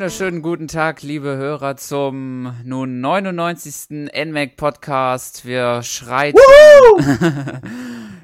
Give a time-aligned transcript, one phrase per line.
[0.00, 4.08] Wunderschönen guten Tag, liebe Hörer, zum nun 99.
[4.14, 5.44] NMAC Podcast.
[5.44, 6.38] Wir schreiten.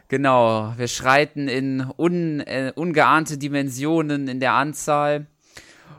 [0.09, 5.27] genau, wir schreiten in un, äh, ungeahnte Dimensionen in der Anzahl.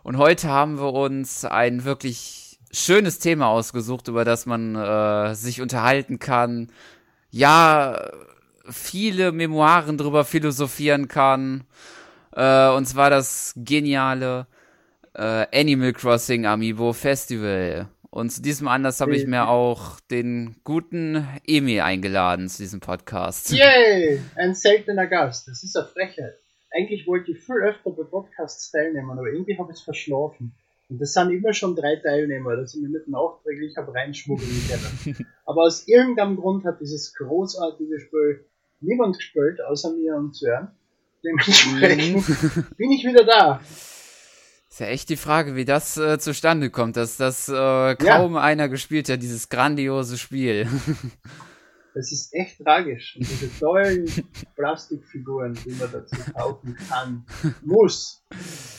[0.01, 5.61] Und heute haben wir uns ein wirklich schönes Thema ausgesucht, über das man äh, sich
[5.61, 6.71] unterhalten kann.
[7.29, 8.09] Ja,
[8.67, 11.65] viele Memoiren drüber philosophieren kann.
[12.35, 14.47] Äh, und zwar das geniale
[15.17, 17.89] äh, Animal Crossing Amiibo Festival.
[18.09, 23.51] Und zu diesem Anlass habe ich mir auch den guten Emi eingeladen zu diesem Podcast.
[23.51, 24.21] Yay!
[24.35, 25.47] Ein seltener Gast.
[25.47, 26.35] Das ist eine Frechheit.
[26.71, 30.53] Eigentlich wollte ich viel öfter bei Podcasts teilnehmen, aber irgendwie habe ich es verschlafen.
[30.89, 35.27] Und das sind immer schon drei Teilnehmer, dass ich mir nicht nachträglich habe reinschmuggeln können.
[35.45, 38.45] aber aus irgendeinem Grund hat dieses großartige Spiel
[38.79, 40.69] niemand gespielt, außer mir und Sören.
[41.23, 42.65] Dementsprechend mhm.
[42.77, 43.59] bin ich wieder da.
[44.77, 48.41] Ist ja echt die Frage, wie das äh, zustande kommt, dass das äh, kaum ja.
[48.41, 50.67] einer gespielt hat, dieses grandiose Spiel.
[51.95, 53.15] Das ist echt tragisch.
[53.17, 54.05] Und diese tollen
[54.55, 57.25] Plastikfiguren, die man dazu kaufen kann,
[57.65, 58.23] muss,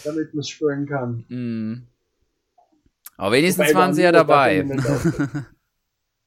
[0.04, 1.24] damit man es spielen kann.
[1.28, 1.88] Mm.
[3.16, 4.64] Aber wenigstens Wobei waren sie ja dabei.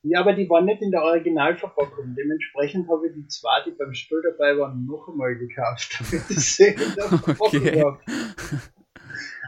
[0.04, 2.14] ja, aber die waren nicht in der Originalverpackung.
[2.14, 6.56] Dementsprechend habe ich die zwei, die beim Spiel dabei waren, noch einmal gekauft, damit ich
[6.56, 7.82] sie in der Verpackung okay.
[7.82, 8.00] habe.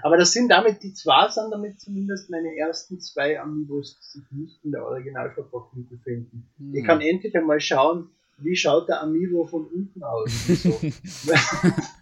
[0.04, 4.32] Aber das sind damit, die zwei sind damit zumindest meine ersten zwei Amiibos, die sich
[4.32, 6.46] nicht in der Originalverpackung befinden.
[6.58, 6.76] Hm.
[6.76, 10.30] Ich kann endlich einmal schauen, wie schaut der Amiibo von unten aus.
[10.48, 10.78] So.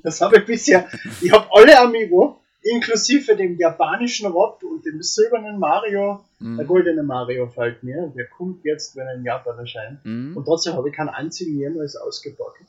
[0.03, 0.87] das habe ich bisher,
[1.21, 6.57] ich habe alle Amiibo, inklusive dem japanischen Rob und dem silbernen Mario, mm.
[6.57, 9.99] der goldene Mario fällt mir, der kommt jetzt, wenn er in Japan erscheint.
[10.03, 10.35] Mm.
[10.35, 12.65] Und trotzdem habe ich keinen einzigen jemals ausgepackt.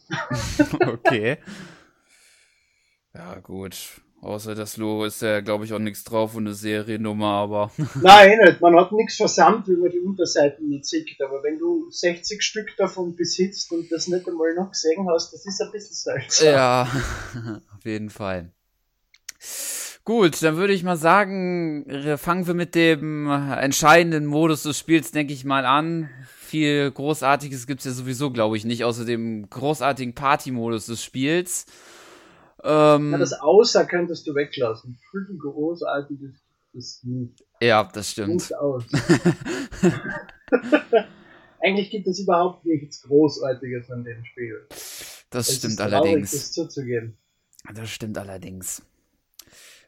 [0.86, 1.38] okay.
[3.14, 4.00] Ja, gut.
[4.22, 7.72] Außer das Logo ist ja, glaube ich, auch nichts drauf und eine Seriennummer, aber.
[8.00, 8.60] Nein, nicht.
[8.60, 11.20] Man hat nichts versammelt, wie man die Unterseiten nicht sieht.
[11.20, 15.44] Aber wenn du 60 Stück davon besitzt und das nicht einmal noch gesehen hast, das
[15.44, 16.48] ist ein bisschen seltsam.
[16.54, 16.82] Ja,
[17.76, 18.52] auf jeden Fall.
[20.04, 21.84] Gut, dann würde ich mal sagen,
[22.16, 26.08] fangen wir mit dem entscheidenden Modus des Spiels, denke ich mal, an.
[26.38, 31.66] Viel Großartiges gibt es ja sowieso, glaube ich, nicht, außer dem großartigen Party-Modus des Spiels.
[32.64, 34.98] Ähm, ja, das Außer könntest du weglassen.
[35.10, 36.34] Viel großartiges
[36.72, 37.44] ist nicht.
[37.60, 38.54] Ja, das stimmt.
[38.54, 38.84] Aus.
[41.62, 44.66] Eigentlich gibt es überhaupt nichts Großartiges an dem Spiel.
[45.30, 46.30] Das es stimmt allerdings.
[46.30, 47.16] Traurig, das zuzugeben.
[47.72, 48.82] Das stimmt allerdings.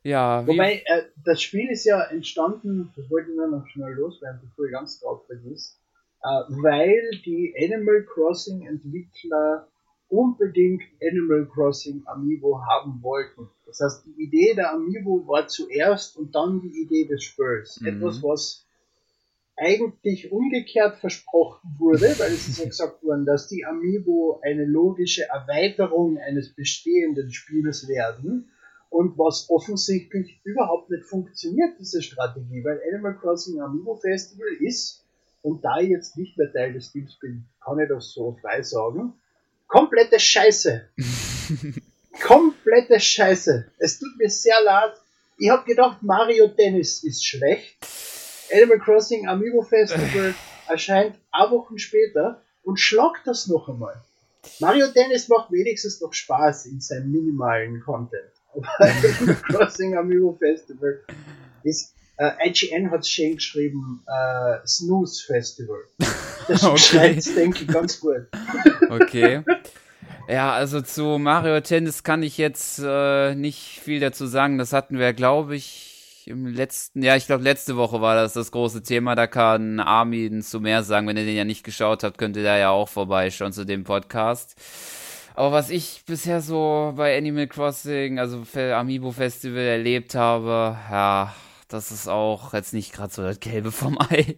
[0.05, 4.41] Ja, Wobei, äh, das Spiel ist ja entstanden, das wollte ich nur noch schnell loswerden,
[4.43, 5.81] bevor ich ganz drauf vergiss,
[6.23, 9.67] äh, weil die Animal Crossing Entwickler
[10.09, 13.48] unbedingt Animal Crossing Amiibo haben wollten.
[13.66, 17.81] Das heißt, die Idee der Amiibo war zuerst und dann die Idee des Spiels.
[17.81, 17.87] Mhm.
[17.87, 18.66] Etwas, was
[19.56, 25.28] eigentlich umgekehrt versprochen wurde, weil es ist ja gesagt worden, dass die Amiibo eine logische
[25.28, 28.50] Erweiterung eines bestehenden Spiels werden
[28.91, 35.04] und was offensichtlich überhaupt nicht funktioniert, diese Strategie, weil Animal Crossing Amiibo Festival ist,
[35.43, 38.62] und da ich jetzt nicht mehr Teil des Teams bin, kann ich das so frei
[38.62, 39.12] sagen,
[39.66, 40.88] komplette Scheiße.
[42.22, 43.70] komplette Scheiße.
[43.78, 44.94] Es tut mir sehr leid.
[45.36, 47.76] Ich habe gedacht, Mario Tennis ist schlecht.
[48.52, 50.34] Animal Crossing Amiibo Festival
[50.69, 54.00] erscheint ein Wochen später und schlagt das noch einmal.
[54.60, 58.31] Mario Tennis macht wenigstens noch Spaß in seinem minimalen Content.
[58.52, 61.02] Aber Animal Crossing Amiibo Festival
[61.62, 65.78] ist äh, IGN hat schön geschrieben, äh, Snooze Festival.
[66.48, 67.19] Das okay.
[67.36, 68.26] denke ich, ganz gut.
[68.91, 69.42] okay.
[70.26, 74.56] Ja, also zu Mario Tennis kann ich jetzt äh, nicht viel dazu sagen.
[74.56, 78.50] Das hatten wir, glaube ich, im letzten, ja, ich glaube, letzte Woche war das das
[78.50, 79.17] große Thema.
[79.17, 81.06] Da kann Armin zu mehr sagen.
[81.06, 83.84] Wenn ihr den ja nicht geschaut habt, könnt ihr da ja auch vorbeischauen zu dem
[83.84, 84.56] Podcast.
[85.34, 91.34] Aber was ich bisher so bei Animal Crossing, also Amiibo Festival erlebt habe, ja,
[91.69, 94.34] das ist auch jetzt nicht gerade so das Gelbe vom Ei.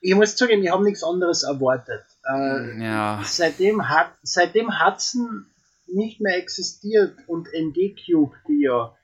[0.00, 2.04] ich muss zugeben, ich habe nichts anderes erwartet.
[2.24, 3.22] Äh, ja.
[3.24, 5.46] Seitdem hat seitdem Hudson
[5.86, 8.94] nicht mehr existiert und ND Cube, die ja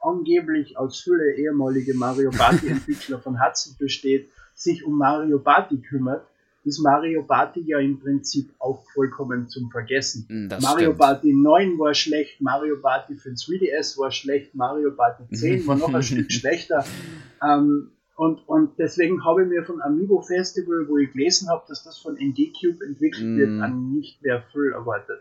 [0.00, 6.26] angeblich aus viele ehemalige Mario Party Entwickler von Hudson besteht, sich um Mario Party kümmert,
[6.64, 10.26] ist Mario Party ja im Prinzip auch vollkommen zum Vergessen.
[10.28, 10.98] Hm, das Mario stimmt.
[10.98, 15.92] Party 9 war schlecht, Mario Party für 3DS war schlecht, Mario Party 10 war noch
[15.92, 16.84] ein Stück schlechter.
[17.42, 21.84] Ähm, und, und deswegen habe ich mir von Amiibo Festival, wo ich gelesen habe, dass
[21.84, 23.38] das von ND Cube entwickelt mm.
[23.38, 25.20] wird, an nicht mehr viel erwartet.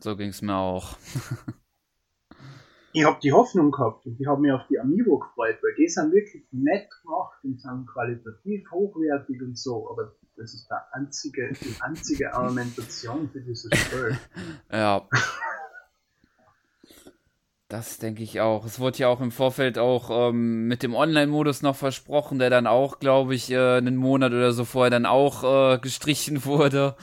[0.00, 0.96] So ging es mir auch.
[2.92, 5.86] ich habe die Hoffnung gehabt und ich habe mich auf die Amiibo gefreut, weil die
[5.86, 11.52] sind wirklich nett gemacht und sind qualitativ hochwertig und so, aber das ist der einzige,
[11.52, 14.18] die einzige Argumentation für dieses Spiel.
[14.72, 15.06] ja.
[17.68, 18.64] Das denke ich auch.
[18.64, 22.66] Es wurde ja auch im Vorfeld auch ähm, mit dem Online-Modus noch versprochen, der dann
[22.66, 26.96] auch, glaube ich, äh, einen Monat oder so vorher dann auch äh, gestrichen wurde.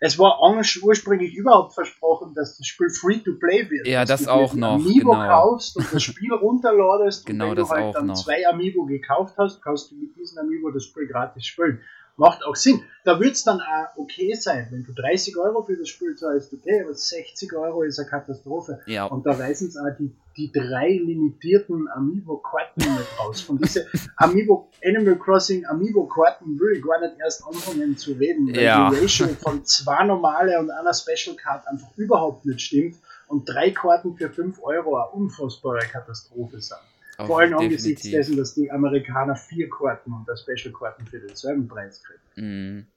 [0.00, 0.40] Es war
[0.82, 3.86] ursprünglich überhaupt versprochen, dass das Spiel free to play wird.
[3.86, 4.74] Ja, das auch noch.
[4.74, 5.26] Amiibo genau.
[5.26, 8.22] kaufst und das Spiel runterladest genau, und wenn du halt dann noch.
[8.22, 11.80] zwei Amiibo gekauft hast, kannst du mit diesem Amiibo das Spiel gratis spielen
[12.16, 12.82] macht auch Sinn.
[13.04, 16.52] Da wird es dann auch okay sein, wenn du 30 Euro für das Spiel zahlst,
[16.52, 18.80] okay, aber 60 Euro ist eine Katastrophe.
[18.86, 19.04] Ja.
[19.04, 23.42] Und da weisen es auch die, die drei limitierten Amiibo-Karten mit raus.
[23.42, 23.86] Von diese
[24.16, 28.90] Amiibo Animal Crossing Amiibo-Karten will ich gar nicht erst anfangen zu reden, weil ja.
[28.90, 32.96] die Ratio von zwei normale und einer Special Card einfach überhaupt nicht stimmt
[33.28, 36.78] und drei Karten für 5 Euro eine unfassbare Katastrophe sind.
[37.24, 42.02] Vor allem angesichts dessen, dass die Amerikaner vier Karten und der Special-Karten für denselben Preis
[42.02, 42.86] kriegen.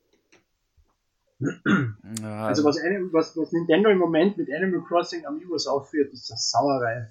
[2.21, 6.29] Ja, Also was, Anim- was, was Nintendo im Moment mit Animal Crossing Amiibos aufführt, ist
[6.29, 7.07] das Sauerei.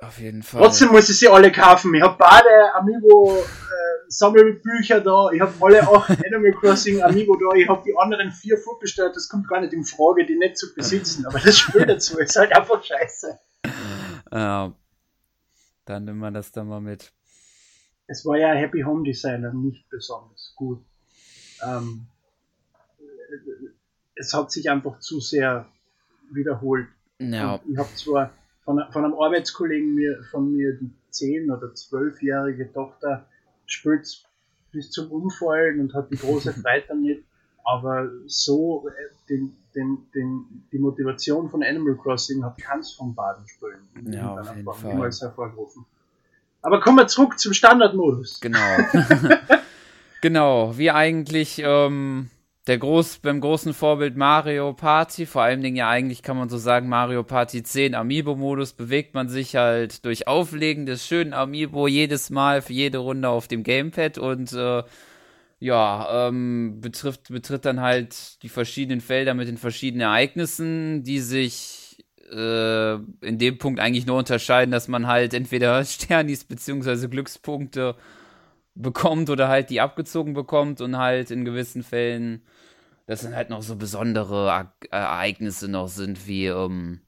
[0.00, 0.62] auf jeden Fall.
[0.62, 1.94] Trotzdem muss ich sie alle kaufen.
[1.94, 3.42] Ich habe beide Amiibo äh,
[4.08, 8.56] Sammelbücher da, ich habe alle acht Animal Crossing Amiibo da, ich habe die anderen vier
[8.56, 11.26] vorbestellt, das kommt gar nicht in Frage, die nicht zu besitzen.
[11.26, 13.38] Aber das Spiel dazu ist halt einfach scheiße.
[14.32, 14.72] Ja.
[15.86, 17.12] Dann nimmt man das dann mal mit.
[18.06, 20.84] es war ja Happy Home Designer nicht besonders gut.
[21.64, 22.06] Ähm,
[24.14, 25.66] es hat sich einfach zu sehr
[26.30, 26.88] wiederholt.
[27.18, 27.60] Ja.
[27.70, 28.32] Ich habe zwar
[28.64, 33.26] von, von einem Arbeitskollegen mir, von mir die 10- oder 12-jährige Tochter
[33.66, 34.24] spielt
[34.72, 37.24] bis zum Umfallen und hat die große Freude damit,
[37.66, 38.92] aber so äh,
[39.28, 44.54] den, den, den, die Motivation von Animal Crossing hat keins von beiden Spielen Ja, auf
[44.54, 45.10] jeden Form Fall.
[45.10, 45.84] hervorgerufen.
[46.62, 48.40] Aber kommen wir zurück zum Standardmodus.
[48.40, 48.58] Genau.
[50.20, 52.30] genau, wie eigentlich ähm,
[52.68, 56.58] der groß, beim großen Vorbild Mario Party, vor allen Dingen ja eigentlich kann man so
[56.58, 62.30] sagen, Mario Party 10 Amiibo-Modus, bewegt man sich halt durch Auflegen des schönen Amiibo jedes
[62.30, 64.84] Mal für jede Runde auf dem Gamepad und äh,
[65.58, 72.04] ja, ähm, betrifft, betritt dann halt die verschiedenen Felder mit den verschiedenen Ereignissen, die sich
[72.30, 77.96] äh, in dem Punkt eigentlich nur unterscheiden, dass man halt entweder Sternis beziehungsweise Glückspunkte
[78.74, 82.42] bekommt oder halt die abgezogen bekommt und halt in gewissen Fällen,
[83.06, 87.02] das sind halt noch so besondere Ag- Ereignisse noch sind, wie ähm,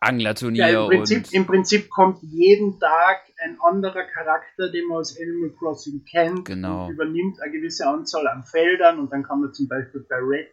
[0.00, 4.98] Anglerturnier Ja, im, Prinzip, und Im Prinzip kommt jeden Tag ein anderer Charakter, den man
[4.98, 6.90] aus Animal Crossing kennt, Genau.
[6.90, 10.48] übernimmt eine gewisse Anzahl an Feldern und dann kann man zum Beispiel bei Red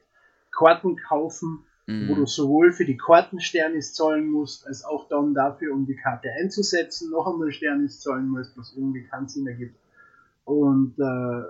[0.52, 2.10] Karten kaufen, Mhm.
[2.10, 5.96] wo du sowohl für die Karten Sternis zahlen musst, als auch dann dafür, um die
[5.96, 9.76] Karte einzusetzen, noch einmal Sternis zahlen musst, was irgendwie keinen Sinn ergibt.
[10.46, 11.44] Und äh,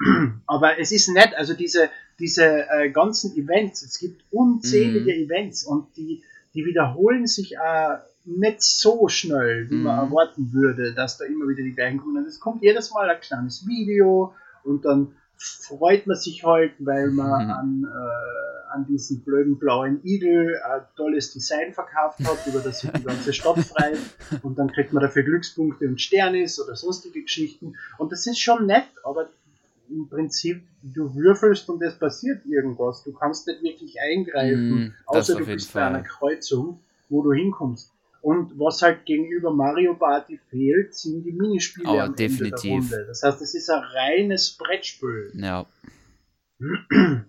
[0.46, 5.24] aber es ist nett, also diese, diese äh, ganzen Events, es gibt unzählige Mhm.
[5.24, 6.22] Events und die,
[6.54, 10.12] die wiederholen sich auch nicht so schnell, wie man Mhm.
[10.12, 12.24] erwarten würde, dass da immer wieder die gleichen kommen.
[12.26, 17.44] Es kommt jedes Mal ein kleines Video und dann freut man sich halt, weil man
[17.46, 17.50] Mhm.
[17.50, 22.90] an, äh, an diesen blöden blauen Igel ein tolles Design verkauft hat, über das sich
[22.90, 23.98] die ganze Stadt freut.
[24.42, 27.76] Und dann kriegt man dafür Glückspunkte und Sternis oder sonstige Geschichten.
[27.96, 29.30] Und das ist schon nett, aber
[29.88, 33.02] im Prinzip, du würfelst und es passiert irgendwas.
[33.04, 36.04] Du kannst nicht wirklich eingreifen, Mhm, außer du bist bei einer Fall.
[36.08, 37.90] Kreuzung, wo du hinkommst.
[38.20, 42.64] Und was halt gegenüber Mario Party fehlt, sind die Minispiele Oh, am definitiv.
[42.64, 43.06] Ende der Runde.
[43.08, 45.32] Das heißt, es ist ein reines Brettspiel.
[45.34, 45.66] ja.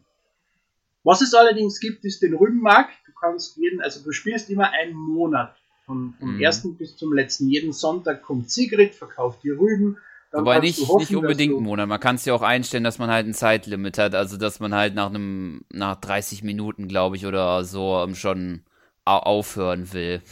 [1.04, 2.92] Was es allerdings gibt, ist den Rübenmarkt.
[3.06, 5.56] Du kannst jeden, also du spielst immer einen Monat.
[5.86, 6.42] Von, vom Mhm.
[6.42, 7.50] ersten bis zum letzten.
[7.50, 9.98] Jeden Sonntag kommt Sigrid, verkauft die Rüben.
[10.32, 11.88] Dann Wobei nicht, hoffen, nicht unbedingt einen Monat.
[11.88, 14.14] Man kann es ja auch einstellen, dass man halt ein Zeitlimit hat.
[14.14, 18.62] Also, dass man halt nach einem, nach 30 Minuten, glaube ich, oder so ähm, schon
[19.06, 20.22] au aufhören will.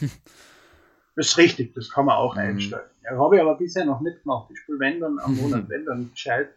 [1.18, 2.40] Das ist richtig, das kann man auch Mhm.
[2.42, 2.88] einstellen.
[3.02, 4.48] Ja, habe ich aber bisher noch nicht gemacht.
[4.52, 6.50] Ich spiele wenn dann am Monat, wenn dann gescheit.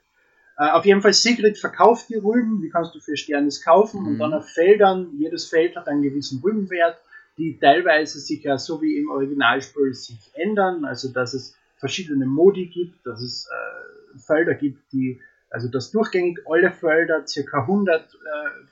[0.55, 4.13] Äh, auf jeden Fall, Sigrid verkauft die Rüben, die kannst du für Sternis kaufen und
[4.13, 4.19] Mhm.
[4.19, 6.97] dann auf Feldern, jedes Feld hat einen gewissen Rübenwert,
[7.39, 12.67] die teilweise sich ja so wie im Originalspiel sich ändern, also dass es verschiedene Modi
[12.67, 18.17] gibt, dass es äh, Felder gibt, die, also dass durchgängig alle Felder circa 100 äh,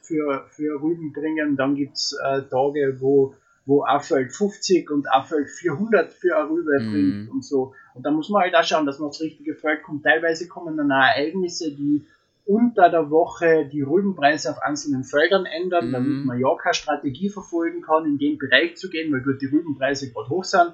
[0.01, 3.33] für, für Rüben bringen, dann gibt's äh, Tage, wo
[3.65, 6.91] wo ein Feld 50 und ein Feld 400 für eine Rübe Mhm.
[6.91, 7.73] bringt und so.
[7.93, 10.03] Und da muss man halt auch schauen, dass man aufs richtige Feld kommt.
[10.03, 12.05] Teilweise kommen dann auch Ereignisse, die
[12.45, 15.91] unter der Woche die Rübenpreise auf einzelnen Feldern ändern, mhm.
[15.91, 19.45] damit man ja keine Strategie verfolgen kann, in den Bereich zu gehen, weil dort die
[19.45, 20.73] Rübenpreise gerade hoch sind.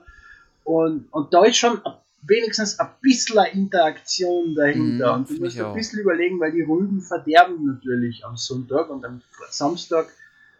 [0.63, 1.81] Und, und da ist schon
[2.27, 5.13] wenigstens ein bisschen Interaktion dahinter.
[5.13, 9.05] Mhm, und du musst ein bisschen überlegen, weil die Rüben verderben natürlich am Sonntag und
[9.05, 10.07] am Samstag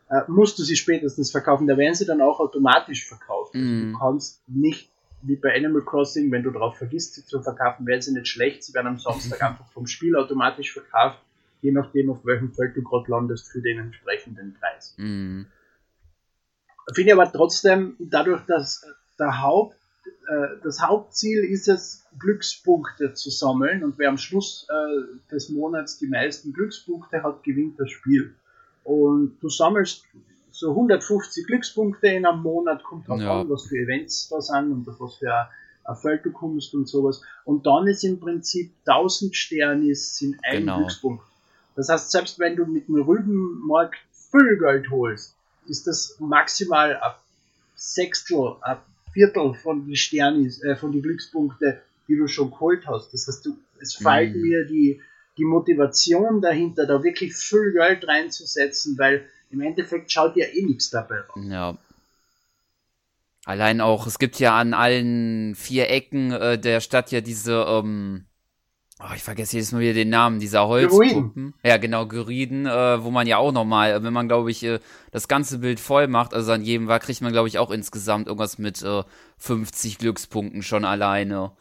[0.10, 1.68] äh, musst du sie spätestens verkaufen.
[1.68, 3.54] Da werden sie dann auch automatisch verkauft.
[3.56, 3.94] Mhm.
[3.94, 4.90] du kannst nicht
[5.28, 8.64] wie bei Animal Crossing, wenn du darauf vergisst, sie zu verkaufen, werden sie nicht schlecht.
[8.64, 11.20] Sie werden am Samstag einfach vom Spiel automatisch verkauft,
[11.62, 14.94] je nachdem, auf welchem Feld du gerade landest, für den entsprechenden Preis.
[14.98, 15.48] Mhm.
[16.94, 18.86] Finde ich aber trotzdem, dadurch, dass
[19.18, 19.76] der Haupt,
[20.28, 25.98] äh, das Hauptziel ist es, Glückspunkte zu sammeln und wer am Schluss äh, des Monats
[25.98, 28.36] die meisten Glückspunkte hat, gewinnt das Spiel.
[28.86, 30.06] Und du sammelst
[30.52, 33.42] so 150 Glückspunkte in einem Monat, kommt drauf ja.
[33.42, 35.50] an, was für Events da sind und auf was für
[35.84, 37.22] ein Feld du kommst und sowas.
[37.44, 40.78] Und dann ist im Prinzip 1000 Sterne sind ein genau.
[40.78, 41.24] Glückspunkt.
[41.76, 43.98] Das heißt, selbst wenn du mit dem Rübenmarkt
[44.32, 45.36] Füllgeld holst,
[45.68, 47.12] ist das maximal ein
[47.76, 48.78] Sechstel, ein
[49.12, 53.14] Viertel von die Sternis, äh, von die Glückspunkte, die du schon geholt hast.
[53.14, 54.42] Das heißt, du, es fehlt mhm.
[54.42, 55.02] mir die,
[55.38, 60.90] die Motivation dahinter, da wirklich viel Geld reinzusetzen, weil im Endeffekt schaut ja eh nichts
[60.90, 61.44] dabei raus.
[61.48, 61.78] Ja.
[63.46, 68.26] Allein auch, es gibt ja an allen vier Ecken äh, der Stadt ja diese, ähm,
[69.00, 71.54] oh, ich vergesse jedes Mal wieder den Namen, dieser Holzpuppen.
[71.64, 74.80] Ja, genau, Geriden, äh, wo man ja auch nochmal, wenn man, glaube ich, äh,
[75.12, 78.28] das ganze Bild voll macht, also an jedem war, kriegt man, glaube ich, auch insgesamt
[78.28, 79.04] irgendwas mit äh,
[79.38, 81.52] 50 Glückspunkten schon alleine.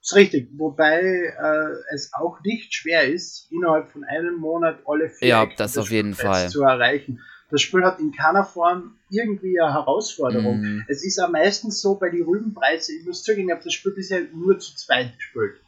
[0.00, 5.10] Das ist richtig, wobei äh, es auch nicht schwer ist, innerhalb von einem Monat alle
[5.10, 6.48] vier ja, das auf jeden Fall.
[6.48, 7.20] zu erreichen.
[7.50, 10.60] Das Spiel hat in keiner Form irgendwie eine Herausforderung.
[10.60, 10.84] Mm.
[10.88, 13.92] Es ist am meisten so bei den Rübenpreisen, ich muss zugeben, ich habe das Spiel
[13.92, 15.60] bisher nur zu zweit gespielt.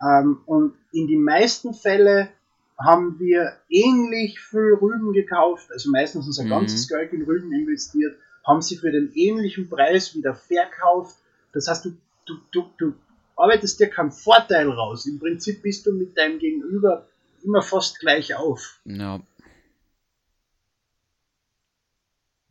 [0.00, 2.28] Ähm, und in den meisten Fällen
[2.78, 6.50] haben wir ähnlich viel Rüben gekauft, also meistens unser mm.
[6.50, 11.16] ganzes Geld in Rüben investiert, haben sie für den ähnlichen Preis wieder verkauft.
[11.52, 11.96] Das heißt, du,
[12.26, 12.94] du, du, du
[13.36, 15.06] arbeitest dir keinen Vorteil raus.
[15.06, 17.06] Im Prinzip bist du mit deinem Gegenüber
[17.42, 18.80] immer fast gleich auf.
[18.84, 19.20] Ja.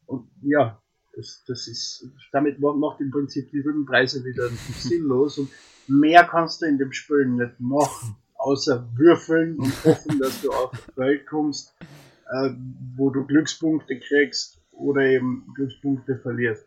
[0.05, 0.81] Und ja,
[1.15, 5.49] das, das ist, damit macht im Prinzip die Rübenpreise wieder sinnlos und
[5.87, 10.71] mehr kannst du in dem Spiel nicht machen, außer würfeln und hoffen, dass du auf
[10.71, 12.51] die Welt kommst, äh,
[12.95, 16.65] wo du Glückspunkte kriegst oder eben Glückspunkte verlierst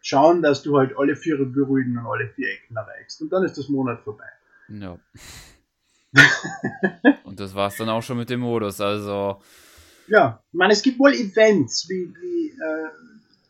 [0.00, 3.20] schauen, dass du halt alle vier Gerüden und alle vier Ecken erreichst.
[3.22, 4.24] Und dann ist das Monat vorbei.
[4.68, 4.98] Ja.
[7.24, 9.40] und das war's dann auch schon mit dem Modus, also.
[10.08, 12.88] Ja, ich meine, es gibt wohl Events wie, wie äh,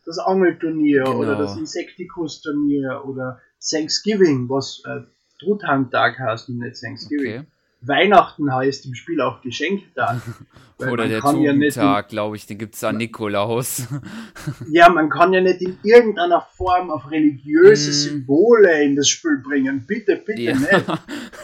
[0.05, 1.17] das Angelturnier genau.
[1.17, 5.01] oder das Insecticus-Turnier oder Thanksgiving, was äh,
[5.39, 7.39] Truthahn-Tag heißt und nicht Thanksgiving.
[7.39, 7.47] Okay.
[7.81, 10.21] Weihnachten heißt im Spiel auch Geschenktag.
[10.77, 13.87] Oder der Tugentag, ja glaube ich, den gibt es an Nikolaus.
[14.71, 17.93] ja, man kann ja nicht in irgendeiner Form auf religiöse mm.
[17.93, 19.85] Symbole in das Spiel bringen.
[19.85, 20.53] Bitte, bitte ja.
[20.55, 20.85] nicht.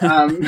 [0.00, 0.46] ähm,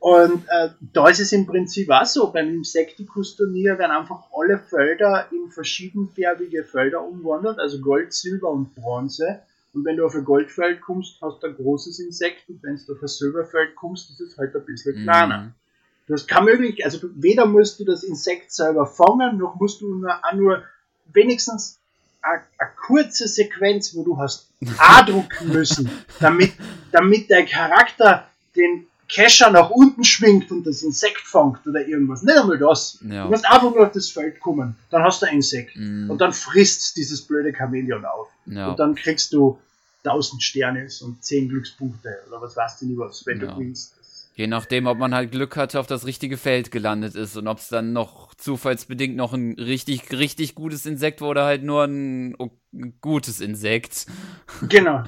[0.00, 5.26] und äh, da ist es im Prinzip auch so, beim Insecticus-Turnier werden einfach alle Felder
[5.32, 9.40] in verschiedenfärbige Felder umwandert, also Gold, Silber und Bronze.
[9.72, 12.92] Und wenn du auf ein Goldfeld kommst, hast du ein großes Insekt und wenn du
[12.92, 15.38] auf ein Silberfeld kommst, ist es halt ein bisschen kleiner.
[15.38, 15.52] Mhm.
[16.06, 19.94] Du hast keine Möglichkeit, also weder musst du das Insekt selber fangen, noch musst du
[19.94, 20.64] nur, nur
[21.12, 21.78] wenigstens
[22.20, 22.42] eine,
[22.76, 26.52] kurze Sequenz, wo du hast A drucken müssen, damit,
[26.90, 32.22] damit dein Charakter den Kescher nach unten schwingt und das Insekt fangt oder irgendwas.
[32.22, 32.98] Nicht einmal das.
[33.08, 33.24] Ja.
[33.24, 34.76] Du musst einfach nur auf das Feld kommen.
[34.90, 35.76] Dann hast du ein Insekt.
[35.76, 36.10] Mm.
[36.10, 38.28] Und dann frisst dieses blöde Chamäleon auf.
[38.46, 38.68] Ja.
[38.68, 39.58] Und dann kriegst du
[40.04, 43.46] 1000 Sterne und 10 Glückspunkte oder was weißt du nicht was, wenn ja.
[43.46, 43.94] du gewinnst.
[44.34, 47.58] Je nachdem, ob man halt Glück hatte, auf das richtige Feld gelandet ist und ob
[47.58, 52.34] es dann noch zufallsbedingt noch ein richtig, richtig gutes Insekt war oder halt nur ein,
[52.72, 54.06] ein gutes Insekt.
[54.68, 55.02] Genau.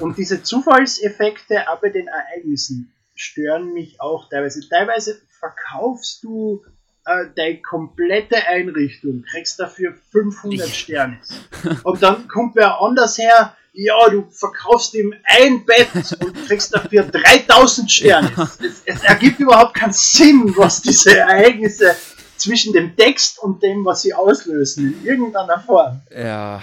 [0.00, 4.68] Und diese Zufallseffekte aber den Ereignissen stören mich auch teilweise.
[4.68, 6.64] Teilweise verkaufst du
[7.06, 11.20] äh, deine komplette Einrichtung, kriegst dafür 500 Sterne.
[11.84, 15.88] Und dann kommt wer anders her, ja, du verkaufst ihm ein Bett
[16.20, 18.30] und kriegst dafür 3000 Sterne.
[18.60, 21.96] Es, es ergibt überhaupt keinen Sinn, was diese Ereignisse
[22.36, 26.00] zwischen dem Text und dem, was sie auslösen, in irgendeiner Form.
[26.16, 26.62] Ja.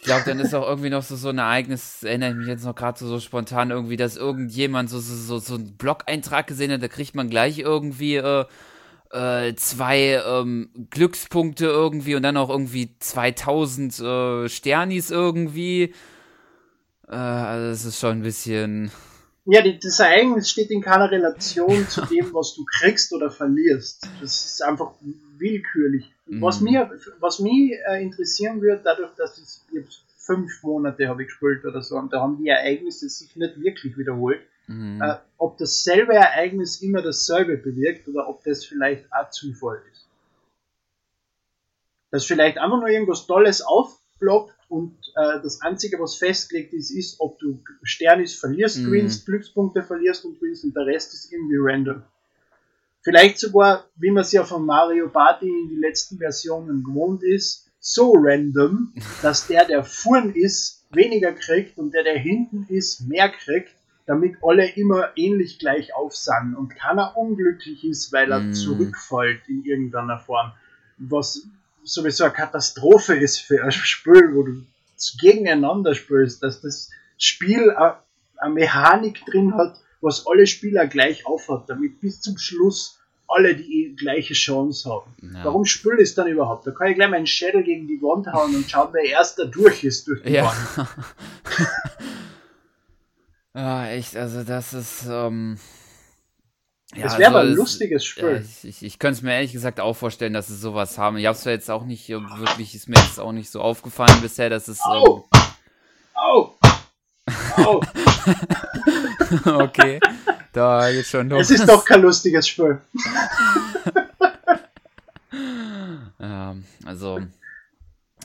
[0.00, 2.64] Ich glaube, dann ist auch irgendwie noch so, so ein Ereignis, erinnere ich mich jetzt
[2.64, 6.72] noch gerade so, so spontan irgendwie, dass irgendjemand so, so, so, so einen Blog-Eintrag gesehen
[6.72, 8.46] hat, da kriegt man gleich irgendwie äh,
[9.10, 15.94] äh, zwei ähm, Glückspunkte irgendwie und dann auch irgendwie 2000 äh, Sternis irgendwie.
[17.06, 18.90] Äh, also das ist schon ein bisschen.
[19.44, 24.08] Ja, die, das Ereignis steht in keiner Relation zu dem, was du kriegst oder verlierst.
[24.20, 24.92] Das ist einfach
[25.38, 26.10] willkürlich.
[26.30, 26.42] Mhm.
[26.42, 31.28] Was mir, was mich äh, interessieren würde, dadurch, dass ich, ich fünf Monate habe ich
[31.28, 34.40] gespielt oder so, und da haben die Ereignisse sich nicht wirklich wiederholt.
[34.68, 35.02] Mhm.
[35.02, 40.06] Äh, ob dasselbe Ereignis immer dasselbe bewirkt oder ob das vielleicht auch Zufall ist.
[42.12, 47.18] Dass vielleicht einfach nur irgendwas Tolles aufploppt und äh, das Einzige, was festgelegt ist, ist,
[47.18, 48.84] ob du Sternis verlierst, mhm.
[48.84, 52.04] gewinnst, Glückspunkte verlierst und gewinnst und der Rest ist irgendwie random.
[53.02, 57.70] Vielleicht sogar, wie man es ja von Mario Party in die letzten Versionen gewohnt ist,
[57.78, 58.92] so random,
[59.22, 63.74] dass der, der vorn ist, weniger kriegt und der, der hinten ist, mehr kriegt,
[64.06, 68.54] damit alle immer ähnlich gleich auf sind und keiner unglücklich ist, weil er mm.
[68.54, 70.52] zurückfällt in irgendeiner Form.
[70.98, 71.46] Was
[71.84, 74.64] sowieso eine Katastrophe ist für ein Spiel, wo du
[75.20, 82.00] gegeneinander spielst, dass das Spiel eine Mechanik drin hat, was alle Spieler gleich aufhat, damit
[82.00, 85.14] bis zum Schluss alle die gleiche Chance haben.
[85.22, 85.44] Ja.
[85.44, 86.66] Warum spüle ich es dann überhaupt?
[86.66, 89.84] Da kann ich gleich meinen Schädel gegen die Wand hauen und schauen, wer erster durch
[89.84, 90.46] ist durch die ja.
[90.46, 90.88] Wand.
[93.54, 95.06] ja, echt, also das ist.
[95.08, 95.58] Ähm,
[96.96, 98.24] ja, das wäre also, ein lustiges Spiel.
[98.24, 101.16] Ja, ich, ich, ich könnte es mir ehrlich gesagt auch vorstellen, dass sie sowas haben.
[101.18, 104.20] Ich habe es ja jetzt auch nicht wirklich, ist mir jetzt auch nicht so aufgefallen
[104.20, 104.80] bisher, dass es.
[104.80, 105.28] Au!
[105.32, 105.39] Ähm!
[107.56, 107.80] Au!
[109.62, 110.00] okay.
[110.52, 111.50] Da geht schon los.
[111.50, 112.80] Es ist doch kein lustiges Spiel.
[116.18, 117.20] ja, also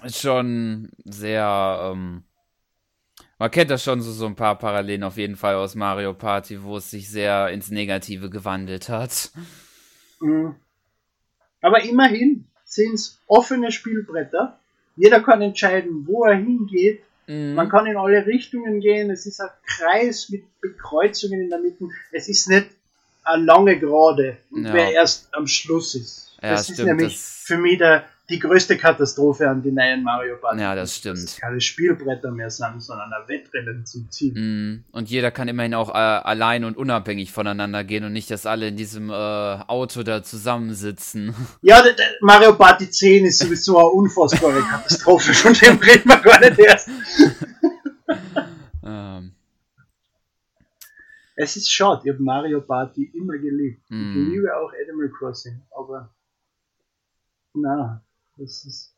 [0.03, 1.91] ist schon sehr.
[1.91, 2.23] Ähm,
[3.37, 6.63] man kennt das schon so, so ein paar Parallelen auf jeden Fall aus Mario Party,
[6.63, 9.31] wo es sich sehr ins Negative gewandelt hat.
[10.19, 10.55] Mhm.
[11.61, 14.59] Aber immerhin sind es offene Spielbretter.
[14.95, 17.53] Jeder kann entscheiden, wo er hingeht Mhm.
[17.55, 19.09] Man kann in alle Richtungen gehen.
[19.09, 21.87] Es ist ein Kreis mit Bekreuzungen in der Mitte.
[22.11, 22.67] Es ist nicht
[23.23, 24.73] eine lange Gerade, ja.
[24.73, 26.37] wer erst am Schluss ist.
[26.41, 30.03] Ja, das stimmt, ist nämlich das für mich der, die größte Katastrophe an den neuen
[30.03, 30.59] Mario Party.
[30.59, 31.23] Ja, das stimmt.
[31.23, 34.33] Dass keine Spielbretter mehr sind, sondern ein Wettrennen zum Ziel.
[34.33, 34.83] Mm.
[34.91, 38.67] Und jeder kann immerhin auch äh, allein und unabhängig voneinander gehen und nicht, dass alle
[38.67, 41.35] in diesem äh, Auto da zusammensitzen.
[41.61, 41.83] Ja,
[42.21, 46.89] Mario Party 10 ist sowieso eine unfassbare Katastrophe, von dem reden wir gar nicht erst.
[48.83, 49.31] ähm.
[51.35, 53.83] Es ist schade, ich habe Mario Party immer geliebt.
[53.89, 53.95] Mm.
[53.95, 54.31] Ich mhm.
[54.31, 56.13] liebe auch Animal Crossing, aber
[57.53, 58.04] na,
[58.37, 58.91] ist.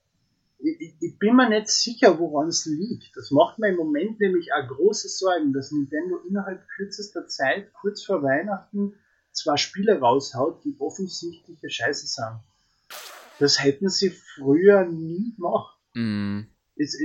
[0.60, 3.16] Ich, ich, bin mir nicht sicher, woran es liegt.
[3.16, 8.04] Das macht mir im Moment nämlich auch große Sorgen, dass Nintendo innerhalb kürzester Zeit, kurz
[8.04, 8.96] vor Weihnachten,
[9.32, 12.40] zwei Spiele raushaut, die offensichtliche Scheiße sind.
[13.40, 15.78] Das hätten sie früher nie gemacht.
[15.94, 16.42] Mm.
[16.76, 16.98] Es,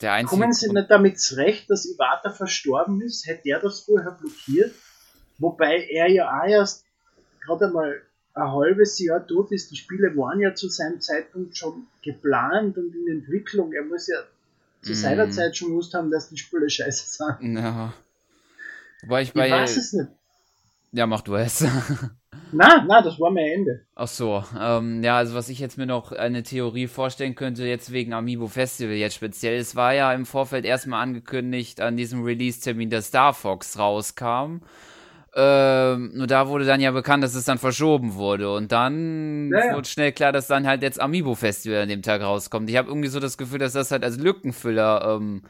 [0.00, 3.26] der einzige Kommen sie nicht damit zurecht, dass Iwata verstorben ist?
[3.26, 4.74] Hätte er das vorher blockiert?
[5.38, 6.84] Wobei er ja auch erst
[7.40, 8.02] gerade einmal
[8.38, 9.70] ein halbes Jahr tot ist.
[9.70, 13.72] Die Spiele waren ja zu seinem Zeitpunkt schon geplant und in Entwicklung.
[13.72, 14.18] Er muss ja
[14.82, 14.94] zu mm.
[14.94, 17.56] seiner Zeit schon gewusst haben, dass die Spiele scheiße sind.
[17.56, 17.92] Ja.
[19.02, 19.46] Wobei ich bei.
[19.46, 20.08] Ich weiß es nicht.
[20.92, 21.64] Ja, mach du es.
[22.52, 23.82] na, na, das war mein Ende.
[23.94, 27.92] Ach so, ähm, ja, also was ich jetzt mir noch eine Theorie vorstellen könnte, jetzt
[27.92, 32.88] wegen Amiibo Festival jetzt speziell, es war ja im Vorfeld erstmal angekündigt an diesem Release-Termin,
[32.88, 34.60] dass Star Fox rauskam.
[35.34, 38.52] Ähm, nur da wurde dann ja bekannt, dass es dann verschoben wurde.
[38.52, 39.74] Und dann ja, ja.
[39.74, 42.68] wurde schnell klar, dass dann halt jetzt Amiibo Festival an dem Tag rauskommt.
[42.70, 45.42] Ich habe irgendwie so das Gefühl, dass das halt als Lückenfüller ähm,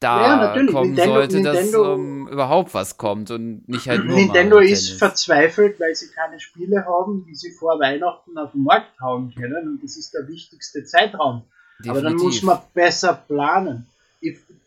[0.00, 4.16] da ja, kommen Nintendo, sollte, Nintendo, dass ähm, überhaupt was kommt und nicht halt nur
[4.16, 9.00] Nintendo ist verzweifelt, weil sie keine Spiele haben, die sie vor Weihnachten auf den Markt
[9.00, 9.68] hauen können.
[9.68, 11.44] Und das ist der wichtigste Zeitraum.
[11.78, 11.90] Definitiv.
[11.90, 13.86] Aber dann muss man besser planen.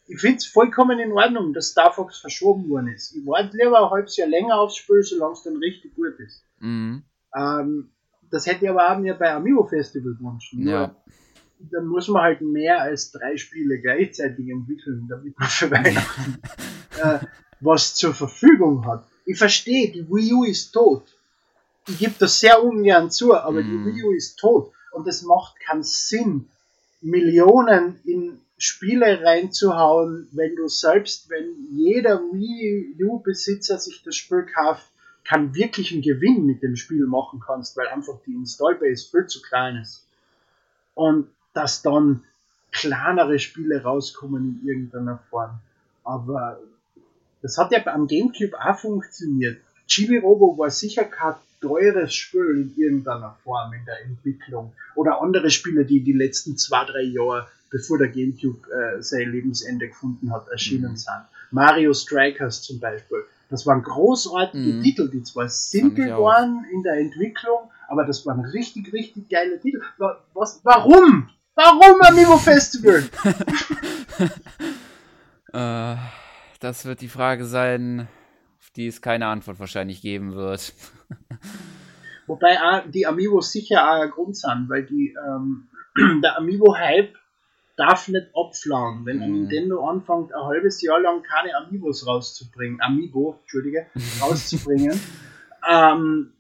[0.10, 3.16] Ich, finde es vollkommen in Ordnung, dass Star Fox verschoben worden ist.
[3.16, 6.44] Ich warte lieber ein halbes Jahr länger aufs Spiel, solange es dann richtig gut ist.
[6.60, 7.04] Mhm.
[7.36, 7.90] Ähm,
[8.32, 10.54] das hätte ich aber auch mir bei Amiibo Festival gewünscht.
[10.58, 10.96] Ja.
[11.60, 16.42] Dann muss man halt mehr als drei Spiele gleichzeitig entwickeln, damit man für Weihnachten
[17.02, 17.20] äh,
[17.60, 19.06] was zur Verfügung hat.
[19.26, 21.04] Ich verstehe, die Wii U ist tot.
[21.88, 23.64] Ich gebe das sehr ungern zu, aber mm.
[23.64, 23.86] die mhm.
[23.86, 24.72] Wii U ist tot.
[24.92, 26.50] Und es macht keinen Sinn,
[27.02, 34.86] Millionen in Spiele reinzuhauen, wenn du selbst, wenn jeder Wii U-Besitzer sich das Spiel kauft,
[35.24, 39.42] kann wirklich einen Gewinn mit dem Spiel machen kannst, weil einfach die Installbase viel zu
[39.42, 40.06] klein ist.
[40.94, 42.24] Und dass dann
[42.72, 45.60] kleinere Spiele rauskommen in irgendeiner Form.
[46.04, 46.60] Aber
[47.42, 49.62] das hat ja am Gamecube auch funktioniert.
[49.88, 54.74] Chibi Robo war sicher kein teures Spiel in irgendeiner Form in der Entwicklung.
[54.96, 59.88] Oder andere Spiele, die die letzten zwei, drei Jahre bevor der GameCube äh, sein Lebensende
[59.88, 60.98] gefunden hat, erschienen mhm.
[60.98, 61.22] sind.
[61.52, 63.24] Mario Strikers zum Beispiel.
[63.50, 64.84] Das waren großartige Mhm.
[64.84, 69.82] Titel, die zwar simpel waren in der Entwicklung, aber das waren richtig, richtig geile Titel.
[69.98, 71.30] Wa- Was, warum?
[71.56, 73.04] Warum Amiibo Festival?
[75.52, 75.96] Äh,
[76.60, 78.08] das wird die Frage sein,
[78.60, 80.74] auf die es keine Antwort wahrscheinlich geben wird.
[82.28, 85.68] Wobei auch die Amiibos sicher auch ein Grund sind, weil die, ähm,
[86.24, 87.16] der Amiibo-Hype
[87.80, 89.06] darf nicht abflauen.
[89.06, 89.34] Wenn Mhm.
[89.42, 93.88] Nintendo anfängt, ein halbes Jahr lang keine Amiibos rauszubringen, Amiibo, Entschuldige,
[94.22, 95.00] rauszubringen,
[95.70, 96.34] ähm,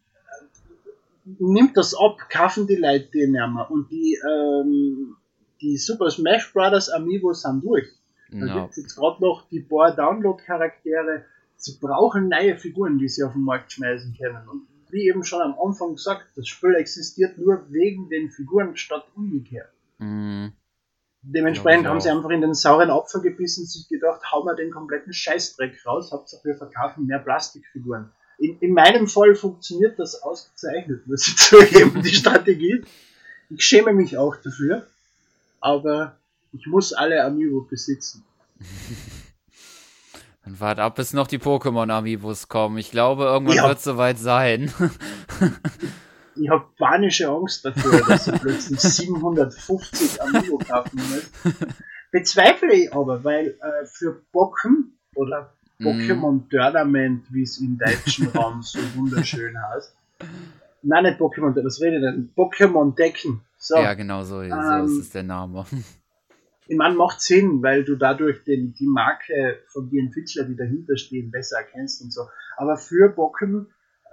[1.39, 3.67] nimmt das ab, kaufen die Leute die nicht mehr.
[3.69, 5.15] Und die, ähm,
[5.61, 6.89] die Super Smash Bros.
[6.89, 7.87] Amiibos sind durch.
[8.31, 8.59] Da Ja.
[8.61, 11.25] gibt es jetzt gerade noch die paar Download-Charaktere.
[11.55, 14.47] Sie brauchen neue Figuren, die sie auf den Markt schmeißen können.
[14.47, 19.05] Und wie eben schon am Anfang gesagt, das Spiel existiert nur wegen den Figuren statt
[19.15, 19.69] umgekehrt.
[19.97, 20.53] Mhm.
[21.21, 22.15] Dementsprechend Glaub haben sie auch.
[22.17, 26.41] einfach in den sauren Apfel gebissen, sich gedacht, hauen wir den kompletten Scheißdreck raus, Hauptsache
[26.45, 28.09] wir verkaufen mehr Plastikfiguren.
[28.37, 32.83] In, in meinem Fall funktioniert das ausgezeichnet, muss ich zugeben, die Strategie.
[33.49, 34.87] Ich schäme mich auch dafür,
[35.59, 36.15] aber
[36.53, 38.23] ich muss alle Amiibo besitzen.
[40.45, 42.77] Dann wart ab, bis noch die Pokémon-Amiibos kommen.
[42.77, 43.67] Ich glaube, irgendwann Ja.
[43.67, 44.73] wird es soweit sein.
[46.41, 51.29] Ich habe panische Angst davor, dass ich plötzlich 750 Amiibo kaufen muss.
[52.11, 55.87] Bezweifle ich aber, weil äh, für Bocken oder Mhm.
[55.87, 59.95] Pokémon Tournament, wie es im deutschen Raum so wunderschön heißt.
[60.81, 62.33] Nein, nicht Pokémon, was rede ich denn?
[62.35, 63.39] Pokémon Decken.
[63.57, 65.65] So, Ja, genau so, so Ähm, ist es der Name.
[66.67, 70.97] ich meine, macht Sinn, weil du dadurch den, die Marke von den Entwicklern, die dahinter
[70.97, 72.23] stehen, besser erkennst und so.
[72.57, 73.67] Aber für Pokémon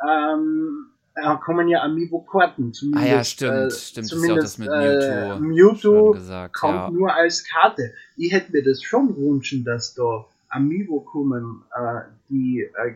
[0.08, 0.95] ähm, äh,
[1.44, 2.68] kommen ja Amiibo-Karten.
[2.68, 4.12] Ah Zumindest, ja, stimmt, äh, stimmt.
[4.12, 5.46] Das ist ja das zumindest, mit äh, Mewtwo.
[5.46, 6.90] Mewtwo schon gesagt, kommt ja.
[6.90, 7.94] nur als Karte.
[8.16, 12.94] Ich hätte mir das schon wünschen, dass da Amiibo kommen, äh, die, äh,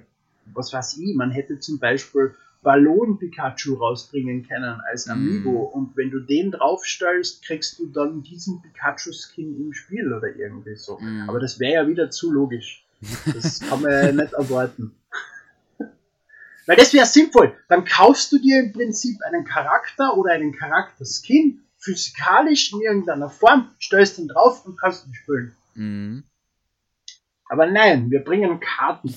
[0.54, 5.12] was weiß ich, man hätte zum Beispiel Ballon Pikachu rausbringen können als Mhm.
[5.12, 10.76] Amiibo und wenn du den draufstellst, kriegst du dann diesen Pikachu-Skin im Spiel oder irgendwie
[10.76, 10.98] so.
[10.98, 11.28] Mhm.
[11.28, 12.85] Aber das wäre ja wieder zu logisch.
[13.33, 14.92] Das kann man ja nicht erwarten.
[16.70, 17.52] Weil das wäre sinnvoll.
[17.68, 23.74] Dann kaufst du dir im Prinzip einen Charakter oder einen Charakter-Skin physikalisch in irgendeiner Form,
[23.83, 25.56] stellst ihn drauf und kannst ihn spielen.
[25.74, 26.22] Mhm.
[27.48, 29.16] Aber nein, wir bringen Karten.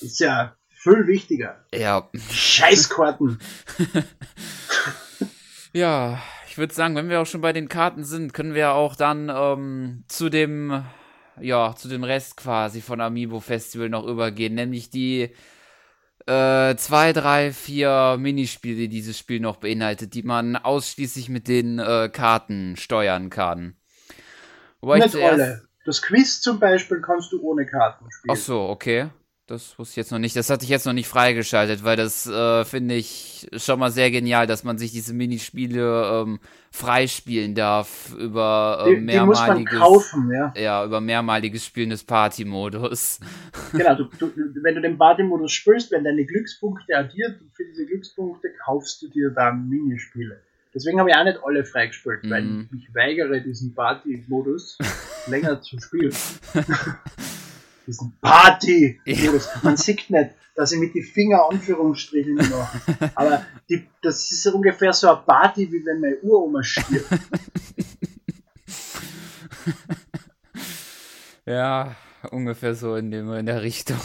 [0.00, 1.62] Ist ja viel wichtiger.
[1.74, 2.08] Ja.
[2.30, 3.38] Scheißkarten.
[5.74, 8.94] Ja, ich würde sagen, wenn wir auch schon bei den Karten sind, können wir auch
[8.94, 10.84] dann ähm, zu dem,
[11.40, 15.30] ja, zu dem Rest quasi von Amiibo Festival noch übergehen, nämlich die
[16.26, 21.78] äh, zwei, drei, vier Minispiele, die dieses Spiel noch beinhaltet, die man ausschließlich mit den
[21.78, 23.76] äh, Karten steuern kann.
[24.80, 25.62] Wobei ich Nicht alle.
[25.84, 28.36] Das Quiz zum Beispiel kannst du ohne Karten spielen.
[28.36, 29.08] Ach so, okay.
[29.52, 30.34] Das wusste ich jetzt noch nicht.
[30.34, 34.10] Das hatte ich jetzt noch nicht freigeschaltet, weil das äh, finde ich schon mal sehr
[34.10, 39.48] genial, dass man sich diese Minispiele ähm, freispielen darf über äh, die, die muss man
[39.58, 40.54] mehrmaliges, kaufen, ja.
[40.56, 43.20] ja, über mehrmaliges Spielen des Party-Modus.
[43.72, 47.84] Genau, du, du, wenn du den Party-Modus spielst, wenn deine Glückspunkte addiert und für diese
[47.84, 50.40] Glückspunkte kaufst du dir dann Minispiele.
[50.74, 52.68] Deswegen habe ich auch nicht alle freigespielt, weil Mhm.
[52.70, 54.78] ich mich weigere, diesen Party-Modus
[55.26, 56.14] länger zu spielen.
[57.86, 59.48] diesen Party-Modus.
[59.62, 63.10] Man sieht nicht, dass ich mit den Finger Anführungsstrichen mache.
[63.14, 67.06] Aber die, das ist ungefähr so eine Party, wie wenn meine Uroma stirbt.
[71.44, 71.96] Ja,
[72.30, 73.98] ungefähr so in, dem, in der Richtung.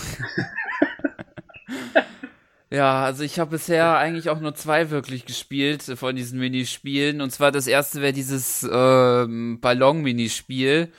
[2.71, 7.21] ja, also ich habe bisher eigentlich auch nur zwei wirklich gespielt von diesen Minispielen.
[7.21, 10.91] Und zwar das erste wäre dieses ähm, Ballon-Minispiel.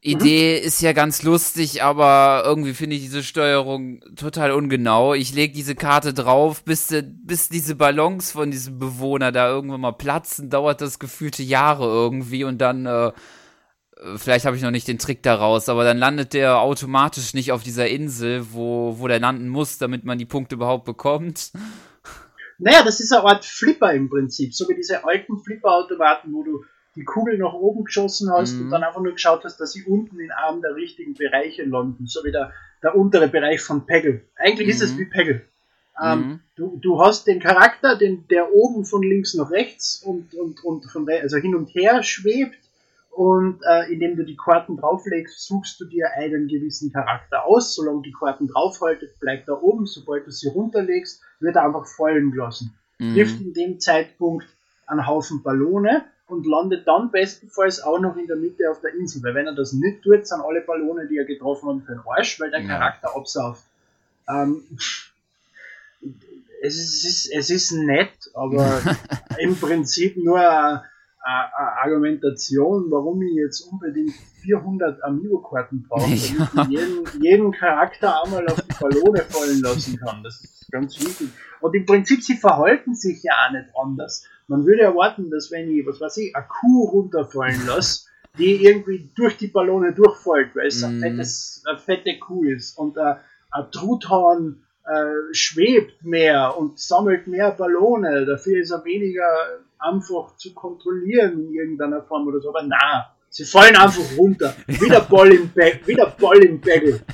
[0.00, 5.14] Idee ist ja ganz lustig, aber irgendwie finde ich diese Steuerung total ungenau.
[5.14, 9.80] Ich lege diese Karte drauf, bis, de, bis diese Ballons von diesem Bewohner da irgendwann
[9.80, 13.12] mal platzen, dauert das gefühlte Jahre irgendwie und dann äh,
[14.16, 17.62] vielleicht habe ich noch nicht den Trick daraus, aber dann landet der automatisch nicht auf
[17.62, 21.52] dieser Insel, wo, wo der landen muss, damit man die Punkte überhaupt bekommt.
[22.58, 26.64] Naja, das ist eine Art Flipper im Prinzip, so wie diese alten Flipper-Automaten, wo du
[26.98, 28.66] die Kugel nach oben geschossen hast Mhm.
[28.66, 32.06] und dann einfach nur geschaut hast, dass sie unten in einem der richtigen Bereiche landen,
[32.06, 34.22] so wie der, der untere Bereich von Peggle.
[34.36, 34.98] Eigentlich ist es Mhm.
[34.98, 35.42] wie Peggle.
[36.02, 36.40] Ähm, Mhm.
[36.56, 40.84] du, du hast den Charakter, den, der oben von links nach rechts und, und, und
[40.90, 42.58] von also hin und her schwebt
[43.10, 47.74] und äh, indem du die Karten drauflegst, suchst du dir einen gewissen Charakter aus.
[47.74, 49.86] Solange die Karten draufhaltet, bleibt er oben.
[49.86, 52.74] Sobald du sie runterlegst, wird er einfach fallen gelassen
[53.14, 53.46] trifft Mhm.
[53.46, 54.46] in dem Zeitpunkt
[54.88, 59.22] einen Haufen Ballone und landet dann bestenfalls auch noch in der Mitte auf der Insel.
[59.22, 62.02] Weil wenn er das nicht tut, sind alle Ballone, die er getroffen hat, für den
[62.06, 62.68] Arsch, weil der Ja.
[62.68, 63.62] Charakter absauft.
[64.28, 64.62] Ähm,
[66.62, 68.80] es, ist, es, ist, es ist nett, aber
[69.38, 70.82] im Prinzip nur eine,
[71.22, 74.12] eine eine Argumentation, warum ich jetzt unbedingt
[74.42, 80.22] 400 Amiibo-Karten brauche, damit ich jeden, jeden Charakter einmal auf die Ballone fallen lassen kann.
[80.22, 81.28] Das ist ganz wichtig.
[81.60, 84.24] Und im Prinzip, sie verhalten sich ja auch nicht anders.
[84.48, 88.06] Man würde erwarten, dass wenn ich, was weiß ich, eine Kuh runterfallen lasse,
[88.38, 91.00] die irgendwie durch die Ballone durchfällt, weil es ein Mhm.
[91.02, 93.14] fettes, eine fette Kuh ist und äh,
[93.50, 99.26] ein Truthahn äh, schwebt mehr und sammelt mehr Ballone, dafür ist er weniger
[99.78, 104.88] einfach zu kontrollieren in irgendeiner Form oder so, aber na, sie fallen einfach runter, wie
[104.88, 107.00] der Ball im, Be wie der Ball im Bagel.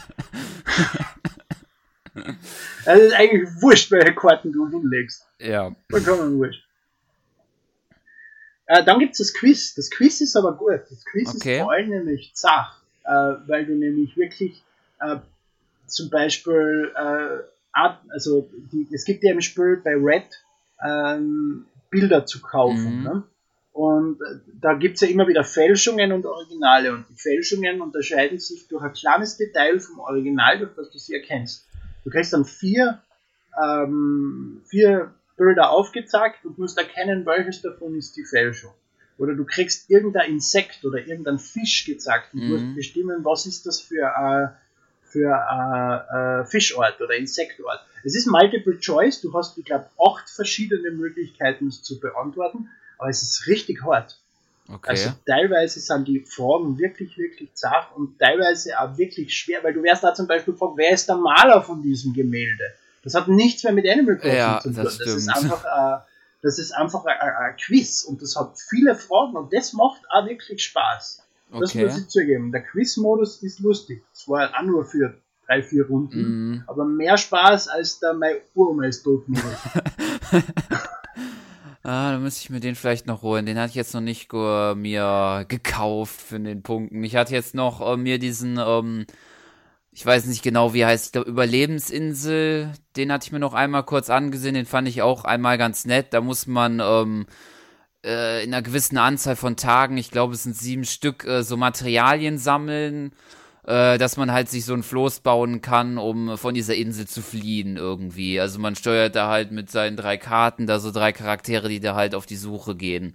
[2.87, 5.27] Es ist eigentlich wurscht, welche Karten du hinlegst.
[5.40, 5.75] Ja.
[5.90, 6.63] Vollkommen wurscht.
[8.66, 9.74] Äh, dann gibt's das Quiz.
[9.74, 10.81] Das Quiz ist aber gut.
[10.90, 11.57] Das Quiz Okay.
[11.57, 13.11] ist vor allem nämlich zach, äh,
[13.46, 14.62] weil du nämlich wirklich
[15.00, 15.16] äh,
[15.87, 17.38] zum Beispiel, äh,
[17.72, 20.24] Art, also die, es gibt ja im Spiel bei Red
[20.85, 22.98] ähm, Bilder zu kaufen.
[22.98, 23.03] Mhm.
[23.03, 23.22] Ne?
[23.72, 26.92] Und äh, da gibt's ja immer wieder Fälschungen und Originale.
[26.92, 31.14] Und die Fälschungen unterscheiden sich durch ein kleines Detail vom Original, durch das du sie
[31.14, 31.66] erkennst.
[32.05, 33.00] Du kriegst dann vier,
[33.62, 38.73] ähm, vier Bilder aufgezeigt und musst erkennen, welches davon ist die Fälschung.
[39.18, 42.53] Oder du kriegst irgendein Insekt oder irgendein Fisch gezeigt und Mhm.
[42.53, 44.51] musst bestimmen, was ist das für ein
[45.14, 47.79] für ein Fischort oder Insektort.
[48.03, 52.68] Es ist Multiple Choice, du hast, ich glaube, acht verschiedene Möglichkeiten, es zu beantworten,
[52.99, 54.18] aber es ist richtig hart.
[54.68, 54.90] Okay.
[54.90, 59.83] Also teilweise sind die Fragen wirklich, wirklich zart und teilweise auch wirklich schwer, weil du
[59.85, 62.75] wärst da zum Beispiel gefragt, wer ist der Maler von diesem Gemälde?
[63.05, 64.83] Das hat nichts mehr mit Animal Crossing Ja, zu tun.
[64.83, 66.01] das Das, ist einfach, äh,
[66.43, 70.27] das ist einfach ein, ein, Quiz und das hat viele Fragen und das macht auch
[70.27, 71.23] wirklich Spaß.
[71.53, 71.85] Das okay.
[71.85, 72.51] muss ich zugeben.
[72.51, 74.03] Der Quiz-Modus ist lustig.
[74.12, 75.14] Das war auch nur für
[75.47, 76.19] drei, vier Runden.
[76.51, 76.64] Mhm.
[76.67, 79.25] Aber mehr Spaß als der mein Uroma ist tot.
[81.87, 83.45] Ah, dann müsste ich mir den vielleicht noch holen.
[83.45, 87.05] Den hatte ich jetzt noch nicht äh, mir gekauft für den Punkten.
[87.05, 89.05] Ich hatte jetzt noch äh, mir diesen, ähm,
[89.95, 93.85] ich weiß nicht genau, wie heißt, ich glaube Überlebensinsel, den hatte ich mir noch einmal
[93.85, 96.09] kurz angesehen, den fand ich auch einmal ganz nett.
[96.11, 97.27] Da muss man ähm,
[98.05, 101.57] äh, in einer gewissen Anzahl von Tagen, ich glaube es sind sieben Stück, äh, so
[101.57, 103.13] Materialien sammeln,
[103.69, 107.23] äh, dass man halt sich so ein Floß bauen kann, um von dieser Insel zu
[107.23, 108.41] fliehen irgendwie.
[108.41, 111.95] Also man steuert da halt mit seinen drei Karten da so drei Charaktere, die da
[111.95, 113.15] halt auf die Suche gehen.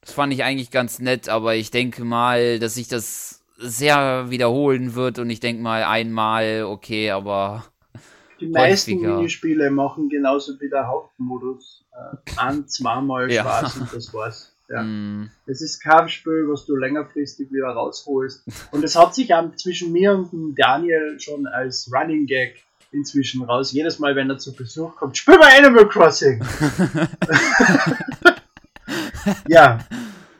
[0.00, 4.94] Das fand ich eigentlich ganz nett, aber ich denke mal, dass sich das sehr wiederholen
[4.94, 7.64] wird und ich denke mal einmal, okay, aber
[8.40, 9.16] Die meisten Häufiger.
[9.16, 13.42] Minispiele machen genauso wie der Hauptmodus äh, ein, zweimal Ja.
[13.42, 14.52] Spaß und das war's.
[14.68, 14.82] Ja.
[14.82, 18.42] mh, Es ist kein Spiel, was du längerfristig wieder rausholst.
[18.72, 23.70] Und es hat sich auch zwischen mir und Daniel schon als Running Gag inzwischen raus.
[23.72, 26.42] Jedes Mal, wenn er zu Besuch kommt, spiel mal Animal Crossing!
[29.48, 29.78] ja.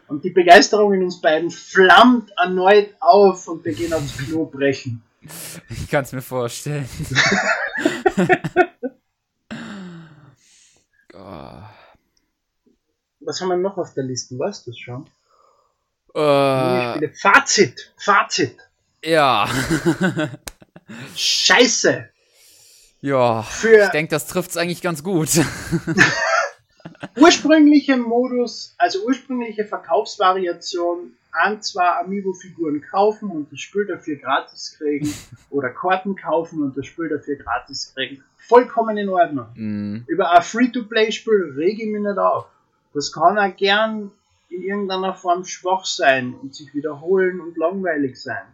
[0.08, 5.02] Und die Begeisterung in uns beiden flammt erneut auf und wir gehen aufs Klo brechen.
[5.68, 6.88] ich kann es mir vorstellen.
[11.14, 11.16] oh.
[13.20, 14.38] Was haben wir noch auf der Liste?
[14.38, 15.10] Weißt du das schon?
[16.14, 17.12] Minispiele.
[17.20, 17.92] Fazit!
[17.98, 18.56] Fazit!
[19.04, 19.48] ja.
[21.14, 22.08] Scheiße!
[23.00, 23.42] ja.
[23.42, 25.28] Für Ich denke, das trifft's eigentlich ganz gut.
[27.16, 35.12] ursprüngliche Modus, also ursprüngliche Verkaufsvariation, ein, zwei Amiibo-Figuren kaufen und das Spiel dafür gratis kriegen
[35.50, 38.22] oder Karten kaufen und das Spiel dafür gratis kriegen.
[38.38, 39.46] Vollkommen in Ordnung.
[39.54, 42.46] mm, Über ein Free-to-Play-Spiel rege ich mich nicht auf.
[42.94, 44.10] Das kann auch gern
[44.48, 48.46] in irgendeiner Form schwach sein und sich wiederholen und langweilig sein.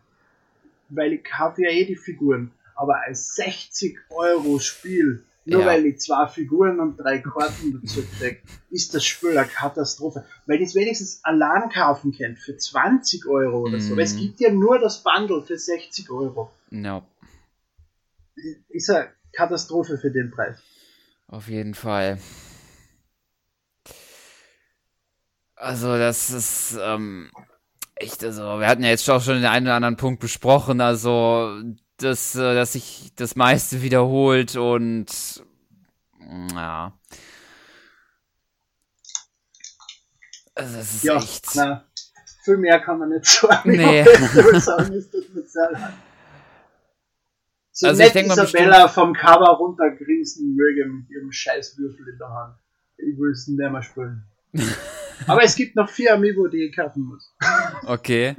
[0.88, 2.50] Weil ich kaufe ja eh die Figuren.
[2.74, 5.66] Aber als 60 Euro Spiel, nur Ja.
[5.66, 8.38] weil ich zwei Figuren und drei Karten dazu kriege,
[8.70, 10.24] ist das Spiel eine Katastrophe.
[10.46, 13.92] Weil ich es wenigstens allein kaufen könnt für 20 Euro oder so.
[13.94, 13.96] Mhm.
[13.98, 16.50] Weil es gibt ja nur das Bundle für 60 Euro.
[16.70, 17.04] ja,
[18.68, 20.58] Ist eine Katastrophe für den Preis.
[21.28, 22.18] auf jeden Fall.
[25.54, 27.30] Also, das ist, ähm,
[27.94, 31.62] echt, also, wir hatten ja jetzt auch schon den einen oder anderen Punkt besprochen, also,
[32.02, 35.06] dass, äh, dass sich das meiste wiederholt und,
[36.54, 36.92] ja.
[40.54, 41.46] Also, das ist Ja, echt.
[41.54, 41.84] na,
[42.44, 43.70] viel mehr kann man nicht sagen.
[43.70, 44.02] Nee.
[44.54, 45.94] Ich sagen, tut mir sehr leid.
[47.74, 52.18] So Also ich nett denk mal Isabella vom Cover runtergrinsen möge mit ihrem Scheißwürfel in
[52.18, 52.56] der Hand.
[52.98, 54.24] Ich will es nicht mehr spielen.
[55.26, 57.34] Aber es gibt noch vier Amiibo, die ich kaufen muss.
[57.86, 58.36] Okay.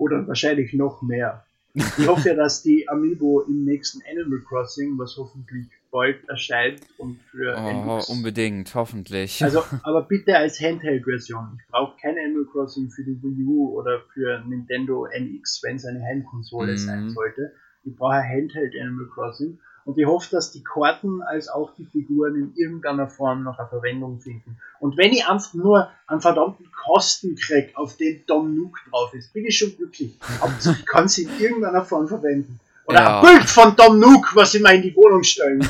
[0.00, 1.44] Oder wahrscheinlich noch mehr.
[1.74, 7.20] Ich hoffe ja, dass die Amiibo im nächsten Animal Crossing, was hoffentlich bald erscheint und
[7.30, 9.44] für oh, unbedingt, hoffentlich.
[9.44, 11.58] Also, aber bitte als Handheld-Version.
[11.60, 15.84] Ich brauche kein Animal Crossing für die Wii U oder für Nintendo NX, wenn es
[15.84, 16.78] eine Heimkonsole mm.
[16.78, 17.52] sein sollte.
[17.84, 22.34] Ich brauche Handheld Animal Crossing und ich hoffe, dass die Karten als auch die Figuren
[22.36, 24.58] in irgendeiner Form noch eine Verwendung finden.
[24.78, 29.32] Und wenn ich einfach nur einen verdammten Kosten krieg, auf den Dom Nook drauf ist,
[29.32, 30.18] bin ich schon glücklich.
[30.40, 32.60] Aber ich kann sie in irgendeiner Form verwenden.
[32.84, 33.20] Oder ja.
[33.20, 35.60] ein Bild von Dom Nook, was ich mal in die Wohnung stellen.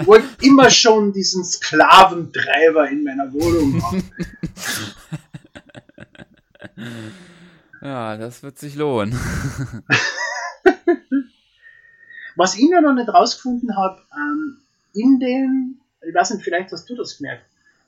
[0.00, 4.02] Ich wollte immer schon diesen Sklaventreiber in meiner Wohnung haben.
[7.82, 9.18] Ja, das wird sich lohnen.
[12.36, 14.58] Was ich noch nicht rausgefunden habe, ähm,
[14.94, 17.44] in den, ich weiß nicht, vielleicht hast du das gemerkt,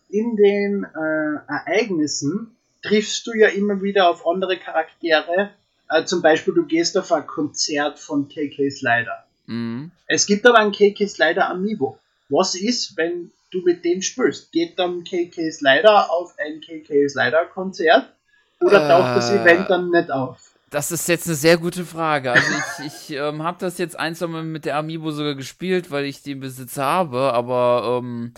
[0.09, 5.51] in den äh, Ereignissen triffst du ja immer wieder auf andere Charaktere.
[5.89, 9.25] Äh, zum Beispiel, du gehst auf ein Konzert von KK Slider.
[9.47, 9.91] Mhm.
[10.07, 11.99] Es gibt aber ein KK Slider Amiibo.
[12.29, 14.53] Was ist, wenn du mit dem spielst?
[14.53, 18.13] Geht dann KK Slider auf ein KK Slider Konzert?
[18.61, 19.41] Oder taucht das äh.
[19.41, 20.54] Event dann nicht auf?
[20.75, 22.33] Das ist jetzt eine sehr gute Frage.
[22.33, 22.49] Also
[22.81, 26.05] ich, ich ähm, habe das jetzt ein, zwei Mal mit der Amiibo sogar gespielt, weil
[26.05, 28.35] ich den Besitz habe, aber ähm,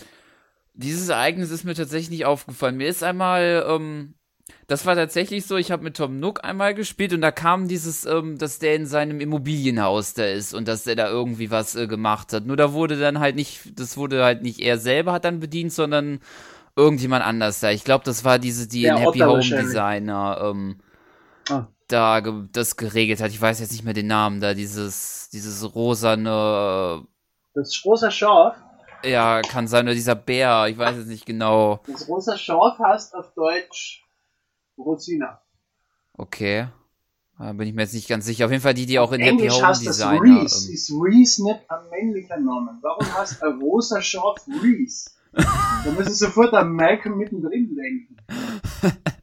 [0.75, 2.77] dieses Ereignis ist mir tatsächlich nicht aufgefallen.
[2.77, 4.13] Mir ist einmal, ähm,
[4.67, 8.05] das war tatsächlich so, ich habe mit Tom Nook einmal gespielt und da kam dieses,
[8.05, 11.87] ähm, dass der in seinem Immobilienhaus da ist und dass er da irgendwie was äh,
[11.87, 12.45] gemacht hat.
[12.45, 15.73] Nur da wurde dann halt nicht, das wurde halt nicht er selber hat dann bedient,
[15.73, 16.19] sondern
[16.75, 17.71] irgendjemand anders da.
[17.71, 20.39] Ich glaube, das war diese, die in Happy Home Designer.
[20.51, 20.75] Ähm,
[21.49, 23.31] ah da das geregelt hat.
[23.31, 27.05] Ich weiß jetzt nicht mehr den Namen da, dieses, dieses rosane.
[27.53, 28.55] Das rosa Schaf?
[29.03, 31.81] Ja, kann sein, oder dieser Bär, ich weiß jetzt nicht genau.
[31.87, 34.03] Das rosa Schaf heißt auf Deutsch
[34.77, 35.41] Rosina.
[36.13, 36.67] Okay.
[37.39, 38.45] Da bin ich mir jetzt nicht ganz sicher.
[38.45, 40.21] Auf jeden Fall die, die auch in Englisch Happy Home Designer.
[40.21, 40.67] Reese.
[40.67, 42.79] Ähm, ist Reese nicht ein männlicher Name?
[42.81, 45.11] Warum heißt ein rosa Schaf Reese?
[45.33, 48.17] da muss ich sofort an Malcolm mittendrin denken.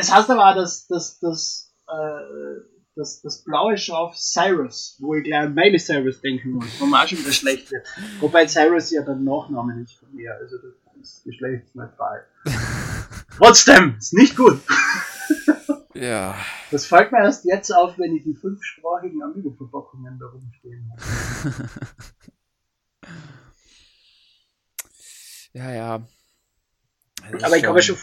[0.00, 2.60] Es heißt aber auch, dass, dass, dass, äh,
[2.96, 7.02] das, das blaue Schaf Cyrus, wo ich gleich an Miley Cyrus denken muss, wo man
[7.04, 7.86] auch schon wieder schlecht wird.
[8.20, 12.24] Wobei Cyrus ja der Nachname ist von mir, also das ist geschlechtsneutral.
[13.36, 14.60] Trotzdem, ist nicht gut.
[15.94, 16.34] ja.
[16.70, 21.68] Das fällt mir erst jetzt auf, wenn ich die fünfsprachigen Amigo-Verpackungen da rumstehen habe.
[25.52, 26.02] ja, ja.
[27.42, 27.96] Aber ich kann, mir schon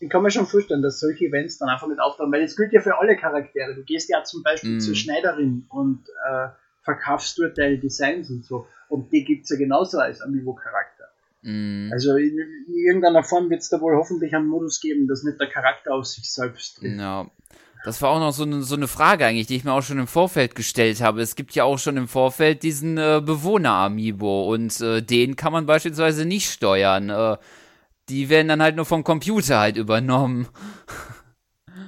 [0.00, 2.72] ich kann mir schon vorstellen, dass solche Events dann einfach nicht auftauchen, weil es gilt
[2.72, 3.74] ja für alle Charaktere.
[3.74, 4.80] Du gehst ja zum Beispiel mm.
[4.80, 6.48] zur Schneiderin und äh,
[6.82, 8.66] verkaufst dort deine Designs und so.
[8.88, 11.04] Und die gibt es ja genauso als Amiibo-Charakter.
[11.42, 11.90] Mm.
[11.92, 15.40] Also in, in, irgendeiner Form wird es da wohl hoffentlich einen Modus geben, dass nicht
[15.40, 16.98] der Charakter auf sich selbst tritt.
[16.98, 17.26] Ja.
[17.84, 19.98] Das war auch noch so eine, so eine Frage eigentlich, die ich mir auch schon
[19.98, 21.20] im Vorfeld gestellt habe.
[21.20, 25.66] Es gibt ja auch schon im Vorfeld diesen äh, Bewohner-Amiibo und äh, den kann man
[25.66, 27.10] beispielsweise nicht steuern.
[27.10, 27.36] Äh,
[28.08, 30.48] die werden dann halt nur vom Computer halt übernommen.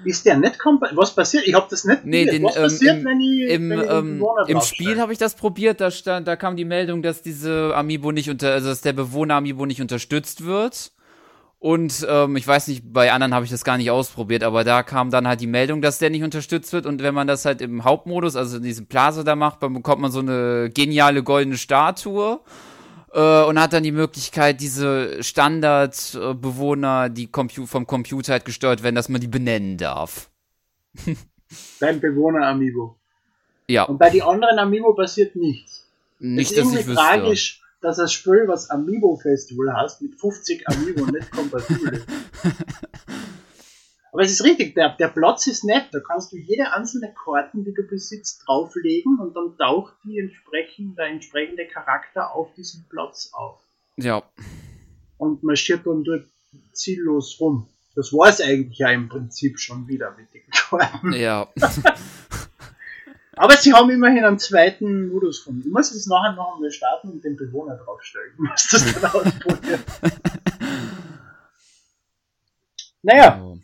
[0.05, 1.03] Ist der nicht kompatibel?
[1.03, 1.47] Was passiert?
[1.47, 4.27] Ich habe das nicht nee, den, Was ähm, passiert, im, wenn ich, im, wenn ähm,
[4.47, 8.13] Im Spiel habe ich das probiert, da stand, da kam die Meldung, dass diese Amiibo
[8.13, 10.93] nicht unter, also dass der Bewohner Amiibo nicht unterstützt wird.
[11.59, 14.83] Und ähm, ich weiß nicht, bei anderen habe ich das gar nicht ausprobiert, aber da
[14.83, 16.87] kam dann halt die Meldung, dass der nicht unterstützt wird.
[16.87, 20.03] Und wenn man das halt im Hauptmodus, also in diesem Plaza da macht, dann bekommt
[20.03, 22.41] man so eine geniale goldene Statue
[23.17, 28.95] äh, und hat dann die Möglichkeit, diese Standardbewohner, die Compu vom Computer halt gesteuert werden,
[28.95, 30.31] dass man die benennen darf.
[31.81, 32.97] Beim Bewohner Amiibo.
[33.69, 33.85] Ja.
[33.85, 35.87] Und bei den anderen Amiibo passiert nichts.
[36.19, 36.95] Nicht, ist dass ich wüsste.
[36.95, 42.07] tragisch, dass das Spiel, was Amiibo Festival hast, mit 50 Amiibo nicht kompatibel ist.
[44.17, 45.89] Aber es ist richtig, der, der Platz ist nett.
[45.93, 50.97] Da kannst du jede einzelne Karten, die du besitzt, drauflegen und dann taucht die entsprechend,
[50.97, 53.61] der entsprechende Charakter auf diesem Platz auf.
[53.99, 54.23] Ja.
[55.19, 56.25] Und marschiert dann dort
[56.73, 57.69] ziellos rum.
[57.95, 61.13] Das war es eigentlich ja im Prinzip schon wieder mit den Karten.
[61.13, 61.53] Ja.
[63.37, 65.65] Aber sie haben immerhin einen zweiten Modus gefunden.
[65.67, 68.33] Ich muss es nachher noch einmal starten und den Bewohner draufstellen.
[68.33, 69.85] Ich muss das dann ausprobieren.
[73.03, 73.56] naja.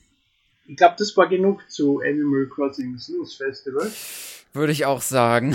[0.72, 3.92] Ich glaube, das war genug zu Animal Crossing Snooze Festival.
[4.54, 5.54] Würde ich auch sagen.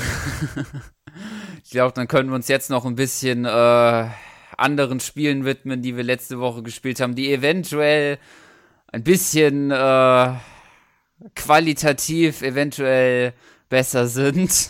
[1.64, 4.08] ich glaube, dann können wir uns jetzt noch ein bisschen äh,
[4.58, 8.20] anderen Spielen widmen, die wir letzte Woche gespielt haben, die eventuell
[8.92, 10.34] ein bisschen äh,
[11.36, 13.34] qualitativ eventuell
[13.70, 14.70] besser sind.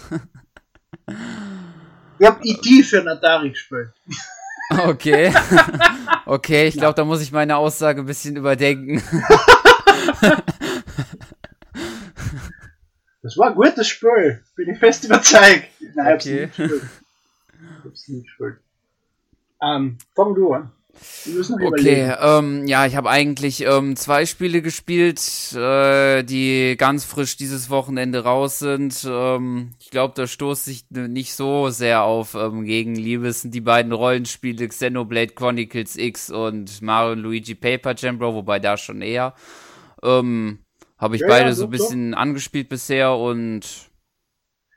[2.20, 2.84] ich habe E.T.
[2.84, 3.90] für Atari gespielt.
[4.70, 5.34] Okay.
[6.26, 9.04] okay, ich glaube, da muss ich meine Aussage ein bisschen überdenken.
[13.22, 14.44] das war ein gutes Spiel.
[14.56, 15.68] Bin ich fest überzeugt.
[15.96, 16.44] Nein, okay.
[16.44, 16.84] ich hab's nicht gespielt.
[17.60, 18.58] Ich hab's nicht gespielt.
[19.62, 20.72] Ähm, fang du an.
[21.62, 25.20] Okay, ähm, ja, ich habe eigentlich ähm, zwei Spiele gespielt,
[25.54, 29.06] äh, die ganz frisch dieses Wochenende raus sind.
[29.08, 33.28] Ähm, ich glaube, da stoßt sich nicht so sehr auf ähm, Gegenliebe.
[33.28, 38.60] Es sind die beiden Rollenspiele Xenoblade Chronicles X und Mario Luigi Paper Jam Bro, wobei
[38.60, 39.36] da schon eher.
[40.04, 40.60] Ähm,
[40.98, 42.20] habe ich ja, beide ja, so ein bisschen doch.
[42.20, 43.62] angespielt bisher und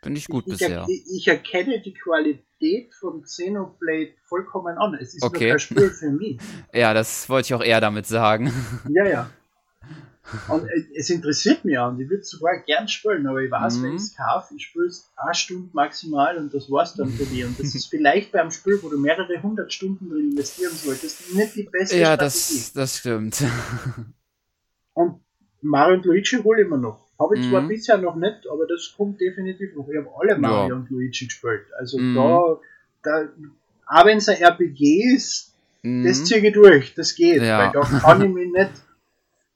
[0.02, 0.86] finde ich gut ich, bisher.
[0.88, 4.94] Ich, ich erkenne die Qualität von Xenoblade vollkommen an.
[4.94, 5.44] Es ist okay.
[5.44, 6.38] nur kein Spiel für mich.
[6.74, 8.52] ja, das wollte ich auch eher damit sagen.
[8.90, 9.30] ja, ja.
[10.46, 13.78] Und es interessiert mich auch und ich würde es sogar gern spielen, aber ich weiß,
[13.78, 13.82] mhm.
[13.82, 17.24] wenn ich es kaufe, ich spiele es eine Stunde maximal und das war's dann für
[17.24, 17.44] mich.
[17.44, 21.56] Und das ist vielleicht beim Spiel, wo du mehrere hundert Stunden drin investieren solltest, nicht
[21.56, 22.12] die beste ja, Strategie.
[22.12, 23.42] Ja, das, das stimmt.
[24.94, 25.20] Und
[25.62, 27.06] Mario und Luigi hole ich mir noch.
[27.18, 27.50] Habe ich mhm.
[27.50, 29.88] zwar bisher noch nicht, aber das kommt definitiv noch.
[29.88, 30.74] Ich habe alle Mario ja.
[30.74, 31.66] und Luigi gespielt.
[31.78, 32.14] Also mhm.
[32.14, 32.58] da,
[33.02, 33.28] da,
[33.86, 36.04] auch wenn es ein RPG ist, mhm.
[36.04, 37.42] das ziehe ich durch, das geht.
[37.42, 37.58] Ja.
[37.58, 38.70] Weil da kann ich mich nicht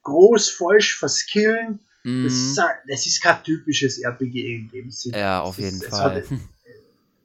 [0.02, 1.80] groß falsch verskillen.
[2.02, 2.26] Das, mhm.
[2.26, 5.18] ist, das ist kein typisches RPG in dem Sinne.
[5.18, 6.18] Ja, auf jeden ist, Fall.
[6.18, 6.38] Es hat,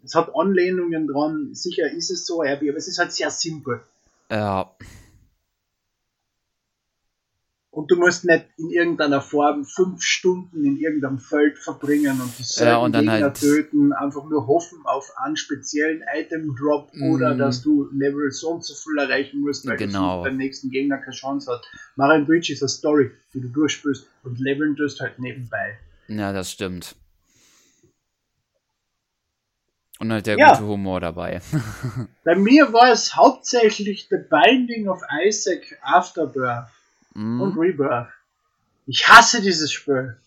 [0.06, 3.82] es hat Anlehnungen dran, sicher ist es so RPG, aber es ist halt sehr simpel.
[4.32, 4.72] Ja.
[7.72, 12.64] Und du musst nicht in irgendeiner Form fünf Stunden in irgendeinem Feld verbringen und die
[12.64, 17.12] ja, und Gegner halt töten, einfach nur hoffen auf einen speziellen Item-Drop mm.
[17.12, 20.24] oder dass du Level so und so viel erreichen musst, weil genau.
[20.24, 21.64] beim nächsten Gegner keine Chance hat.
[21.96, 25.78] Mario Bridge ist eine Story, die du durchspielst und leveln tust halt nebenbei.
[26.08, 26.96] Ja, das stimmt.
[30.00, 30.54] Und halt der ja.
[30.54, 31.42] gute Humor dabei.
[32.24, 36.68] Bei mir war es hauptsächlich The Binding of Isaac Afterbirth
[37.14, 37.42] mm.
[37.42, 38.10] und Rebirth.
[38.86, 40.18] Ich hasse dieses Spiel.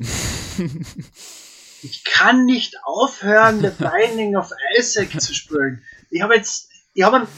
[1.83, 5.83] ich kann nicht aufhören, The Binding of Isaac zu spielen.
[6.11, 7.29] Ich habe jetzt, ich habe einen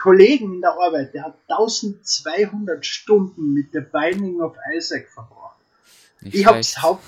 [0.00, 5.56] Kollegen in der Arbeit, der hat 1200 Stunden mit The Binding of Isaac verbracht.
[6.20, 7.04] Nicht ich habe es haupt,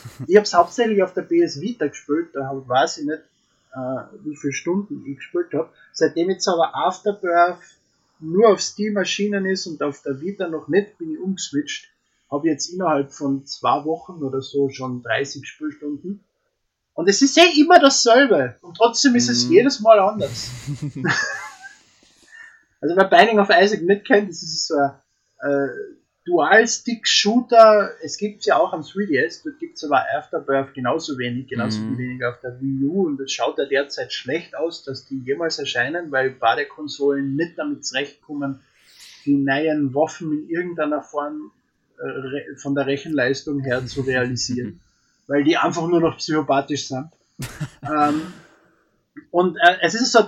[0.55, 3.23] hauptsächlich auf der PS Vita gespielt, da weiß ich nicht,
[3.75, 3.79] äh,
[4.25, 5.71] wie viele Stunden ich gespielt habe.
[5.93, 7.59] Seitdem jetzt aber Afterbirth
[8.21, 11.91] nur auf Steam erschienen ist und auf der Vita noch nicht, bin ich umgeswitcht
[12.31, 16.25] habe jetzt innerhalb von zwei Wochen oder so schon 30 Spielstunden.
[16.95, 18.57] Und es ist ja immer dasselbe.
[18.63, 19.53] Und trotzdem ist es mhm.
[19.53, 20.51] jedes Mal anders.
[22.81, 24.93] also wer Binding of Isaac nicht kennt, das ist so ein
[25.41, 25.69] äh,
[26.27, 27.93] Dual-Stick-Shooter.
[28.03, 31.81] Es gibt es ja auch am 3DS, dort gibt es aber Afterbirth genauso wenig, genauso
[31.81, 31.97] mhm.
[31.97, 33.07] wenig auf der Wii U.
[33.07, 37.57] Und es schaut ja derzeit schlecht aus, dass die jemals erscheinen, weil beide Konsolen nicht
[37.57, 38.61] damit zurechtkommen,
[39.25, 41.53] die neuen Waffen in irgendeiner Form
[41.99, 44.81] äh, von der Rechenleistung her zu realisieren,
[45.29, 47.09] weil die einfach nur noch psychopathisch sind.
[47.83, 48.33] ähm,
[49.31, 50.21] und äh, es ist so,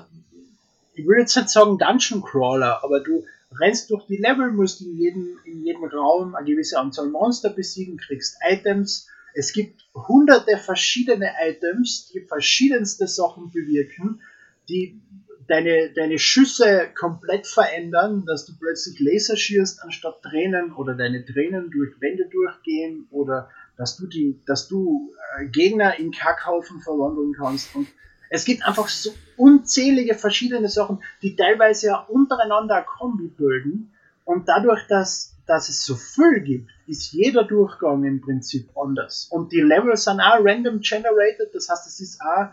[0.94, 4.96] ich will jetzt nicht sagen Dungeon Crawler, aber du rennst durch die Level, musst in
[4.96, 9.08] jedem, in jedem Raum eine gewisse Anzahl Monster besiegen, kriegst Items.
[9.34, 14.20] Es gibt hunderte verschiedene Items, die verschiedenste Sachen bewirken,
[14.68, 15.00] die
[15.46, 21.70] deine, deine Schüsse komplett verändern, dass du plötzlich Laser schießt anstatt Tränen oder deine Tränen
[21.70, 27.74] durch Wände durchgehen oder dass du die, dass du äh, Gegner in Kackhaufen verwandeln kannst.
[27.74, 27.88] Und
[28.30, 33.92] es gibt einfach so unzählige verschiedene Sachen, die teilweise ja untereinander ein Kombi bilden.
[34.24, 39.28] Und dadurch, dass, dass es so viel gibt, ist jeder Durchgang im Prinzip anders.
[39.30, 42.48] Und die Levels sind auch random generated, das heißt, es ist auch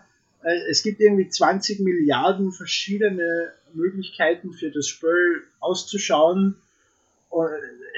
[0.45, 6.55] äh, es gibt irgendwie 20 Milliarden verschiedene Möglichkeiten für das Spiel auszuschauen.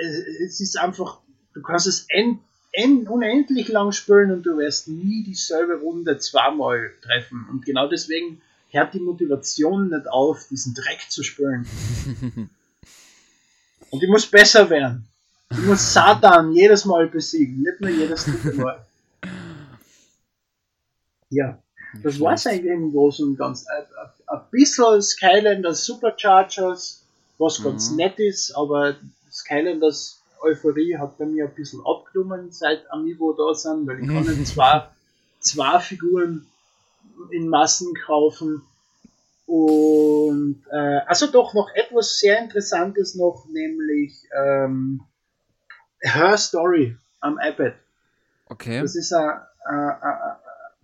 [0.01, 1.19] Es ist einfach,
[1.53, 2.39] du kannst es end,
[2.85, 7.47] unendlich lang spielen und du wirst nie dieselbe Runde zweimal treffen.
[7.51, 11.65] Und genau deswegen hört die Motivation nicht auf, diesen Dreck zu spielen.
[13.89, 15.07] und ich muss besser werden.
[15.51, 18.85] Ich muss Satan jedes Mal besiegen, nicht nur jedes dritte Mal.
[21.29, 21.61] Ja.
[22.03, 23.67] Das war es eigentlich im Großen und Ganzen.
[23.69, 23.85] Ein,
[24.27, 27.03] ein, bisschen Skylanders Superchargers,
[27.37, 27.63] was mhm.
[27.63, 28.97] ganz nett ist, aber
[29.31, 34.23] Skylanders Euphorie hat bei mir ein bisschen abgenommen, seit Amiibo da sind, weil ich kann
[34.23, 34.87] nicht zwei,
[35.39, 36.45] zwei Figuren
[37.31, 38.61] in Massen kaufen.
[39.45, 45.01] Und äh, also doch noch etwas sehr Interessantes noch, nämlich ähm,
[46.01, 47.75] Her Story am iPad.
[48.47, 48.81] Okay.
[48.81, 50.35] Das ist ein, ein,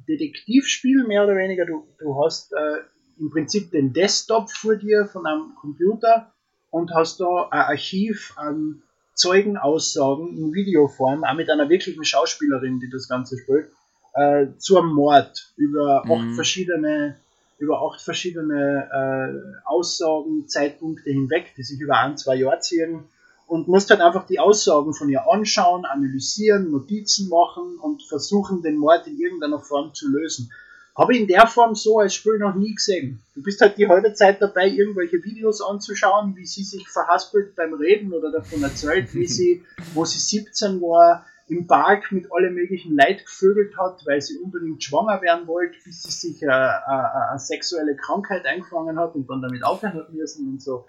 [0.07, 1.65] Detektivspiel, mehr oder weniger.
[1.65, 2.83] Du, du hast äh,
[3.19, 6.31] im Prinzip den Desktop vor dir von einem Computer
[6.71, 8.81] und hast da ein Archiv an
[9.13, 13.69] Zeugenaussagen in Videoform, auch mit einer wirklichen Schauspielerin, die das Ganze spielt,
[14.15, 16.11] äh, zu einem Mord über mhm.
[16.11, 17.17] acht verschiedene
[17.59, 23.05] über acht verschiedene äh, Aussagen, Zeitpunkte hinweg, die sich über ein, zwei Jahre ziehen
[23.47, 28.77] und musst halt einfach die Aussagen von ihr anschauen, analysieren, Notizen machen und versuchen, den
[28.77, 30.51] Mord in irgendeiner Form zu lösen.
[30.95, 33.21] Habe ich in der Form so als Spiel noch nie gesehen.
[33.33, 37.73] Du bist halt die halbe Zeit dabei, irgendwelche Videos anzuschauen, wie sie sich verhaspelt beim
[37.73, 39.63] Reden oder davon erzählt, wie sie,
[39.95, 44.83] wo sie 17 war, im Park mit alle möglichen Leid gevögelt hat, weil sie unbedingt
[44.83, 49.41] schwanger werden wollte, bis sie sich eine, eine, eine sexuelle Krankheit eingefangen hat und dann
[49.41, 50.85] damit aufhören hat müssen und so.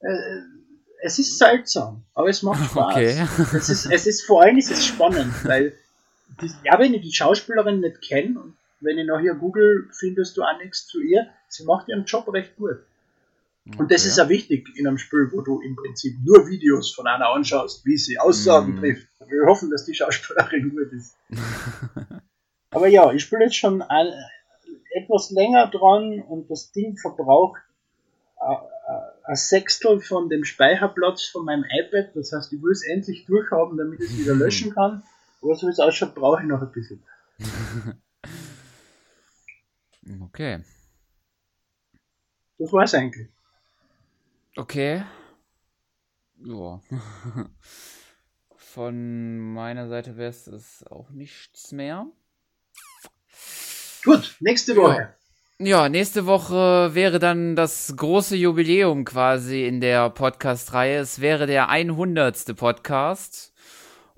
[0.00, 0.16] Äh,
[1.02, 2.94] es ist seltsam, aber es macht Spaß.
[2.94, 3.26] Okay.
[3.56, 5.74] es, ist, es ist vor allem ist es spannend, weil
[6.40, 10.42] die, ja, wenn ich die Schauspielerin nicht kenne und wenn ich nachher google, findest du
[10.42, 11.26] auch nichts zu ihr.
[11.48, 12.78] Sie macht ihren Job recht gut.
[13.78, 17.06] Und das ist ja wichtig in einem Spiel, wo du im Prinzip nur Videos von
[17.06, 18.80] einer anschaust, wie sie Aussagen mm.
[18.80, 19.08] trifft.
[19.26, 21.16] Wir hoffen, dass die Schauspielerin gut ist.
[22.70, 24.12] Aber ja, ich spiele jetzt schon ein,
[24.92, 27.62] etwas länger dran und das Ding verbraucht
[28.38, 32.14] äh, äh, ein Sechstel von dem Speicherplatz von meinem iPad.
[32.14, 35.02] Das heißt, ich will es endlich durchhaben, damit ich es wieder löschen kann.
[35.40, 37.02] Aber so wie es ausschaut, brauche ich noch ein bisschen.
[40.20, 40.62] Okay.
[42.58, 43.28] Das war es eigentlich.
[44.56, 45.02] Okay.
[46.44, 46.80] Ja.
[48.56, 52.06] Von meiner Seite wäre es auch nichts mehr.
[54.04, 55.14] Gut, nächste Woche.
[55.58, 55.66] Ja.
[55.66, 60.98] ja, nächste Woche wäre dann das große Jubiläum quasi in der Podcast-Reihe.
[60.98, 62.54] Es wäre der 100.
[62.56, 63.53] Podcast.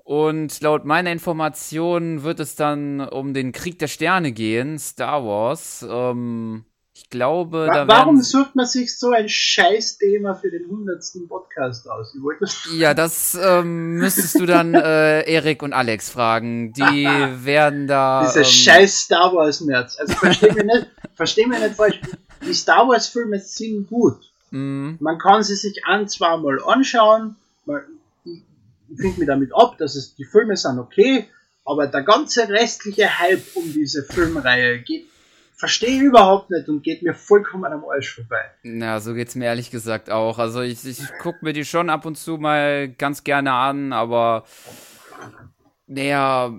[0.07, 5.85] Und laut meiner Information wird es dann um den Krieg der Sterne gehen, Star Wars.
[5.85, 11.27] Ähm, ich glaube, Wa da Warum sucht man sich so ein Scheiß-Thema für den hundertsten
[11.27, 12.15] Podcast aus?
[12.77, 16.71] ja, das ähm, müsstest du dann äh, Erik und Alex fragen.
[16.71, 16.81] Die
[17.43, 18.23] werden da.
[18.27, 19.97] Diese ähm, scheiß Star Wars-Nerds.
[19.97, 21.99] Also versteh mich nicht, versteh mich nicht falsch.
[22.45, 24.21] Die Star Wars-Filme sind gut.
[24.51, 24.91] Mm.
[25.01, 27.35] Man kann sie sich ein, zweimal anschauen.
[28.89, 31.27] Ich finde mich damit ab, dass es, die Filme sind okay,
[31.65, 35.07] aber der ganze restliche Hype um diese Filmreihe geht
[35.57, 38.45] verstehe überhaupt nicht und geht mir vollkommen am Arsch vorbei.
[38.63, 40.37] Na, so geht's mir ehrlich gesagt auch.
[40.37, 44.45] Also ich, ich gucke mir die schon ab und zu mal ganz gerne an, aber
[45.87, 46.53] naja,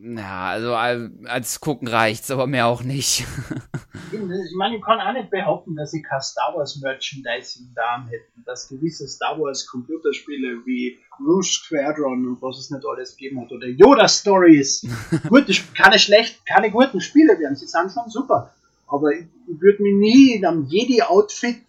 [0.00, 3.26] na, also als gucken reicht's, aber mehr auch nicht.
[4.12, 8.44] ich meine, ich kann auch nicht behaupten, dass ich kein Star Wars Merchandising da hätten,
[8.44, 13.50] dass gewisse Star Wars Computerspiele wie Rouge Squadron und was es nicht alles gegeben hat
[13.50, 14.86] oder Yoda Stories,
[15.28, 18.54] gute, keine schlecht, keine guten Spiele werden, sie sind schon super,
[18.86, 21.60] aber ich, ich würde mich nie in einem Jedi Outfit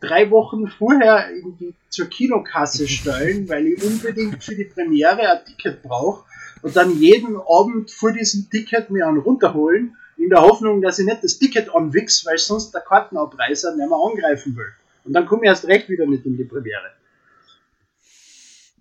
[0.00, 5.82] drei Wochen vorher irgendwie zur Kinokasse stellen, weil ich unbedingt für die Premiere ein Ticket
[5.82, 6.29] brauche
[6.62, 11.06] und dann jeden Abend vor diesem Ticket mir einen runterholen, in der Hoffnung, dass ich
[11.06, 14.72] nicht das Ticket anwichs, weil sonst der Kartenabreißer nicht mehr angreifen will.
[15.04, 16.92] Und dann komme ich erst recht wieder nicht in die Premiere.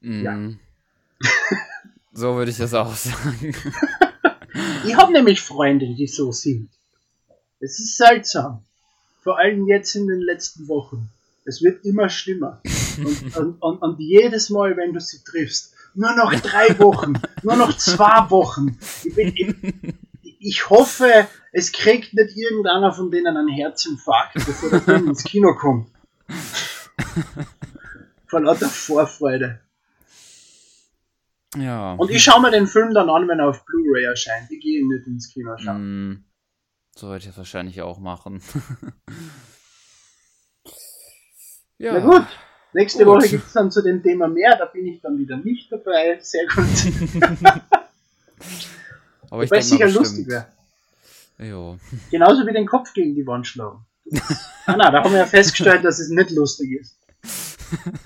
[0.02, 0.24] Mm.
[0.24, 0.50] Ja.
[2.14, 3.56] so würde ich das auch sagen.
[4.86, 6.70] ich habe nämlich Freunde, die so sind.
[7.62, 8.64] Es ist seltsam.
[9.22, 11.10] Vor allem jetzt in den letzten Wochen.
[11.46, 12.62] Es wird immer schlimmer.
[13.00, 17.58] Und, und, und, und jedes Mal, wenn du sie triffst, nur noch drei Wochen, nur
[17.58, 18.80] noch zwei Wochen.
[19.04, 19.34] Ich, bin,
[20.22, 25.26] ich, ich, hoffe, es kriegt nicht irgendeiner von denen einen Herzinfarkt, bevor der Film ins
[25.26, 25.90] Kino kommt.
[28.28, 29.60] Vor lauter Vorfreude.
[31.58, 31.94] Ja.
[31.94, 34.50] Und ich schaue mir den Film dann an, wenn er auf Blu-ray erscheint.
[34.52, 36.12] Ich gehe nicht ins Kino schauen.
[36.12, 36.24] Mm,
[36.96, 38.42] so würde ich es wahrscheinlich auch machen.
[41.78, 41.92] ja.
[41.94, 42.26] Na gut.
[42.74, 43.16] Nächste gut.
[43.18, 46.20] Woche gibt es dann zu dem Thema mehr, da bin ich dann wieder nicht dabei.
[46.22, 46.66] Sehr gut.
[49.32, 50.06] Aber ich Wobei es sicher bestimmt.
[50.06, 50.46] lustig wäre.
[52.12, 53.86] Genauso wie den Kopf gegen die Wand schlagen.
[54.66, 56.98] ah, na, da haben wir ja festgestellt, dass es nicht lustig ist.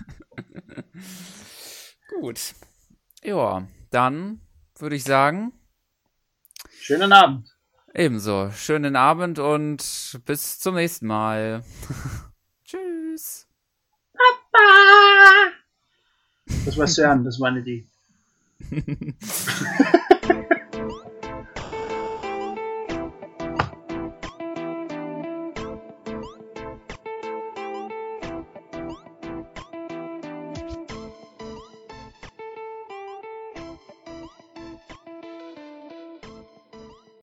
[2.20, 2.39] Gut.
[3.24, 4.41] Ja, dann
[4.78, 5.53] würde ich sagen.
[6.80, 7.49] Schönen Abend.
[7.93, 8.51] Ebenso.
[8.51, 11.64] Schönen Abend und bis zum nächsten Mal.
[12.66, 13.47] Tschüss.
[16.66, 17.88] Das war CERN, das war nicht die.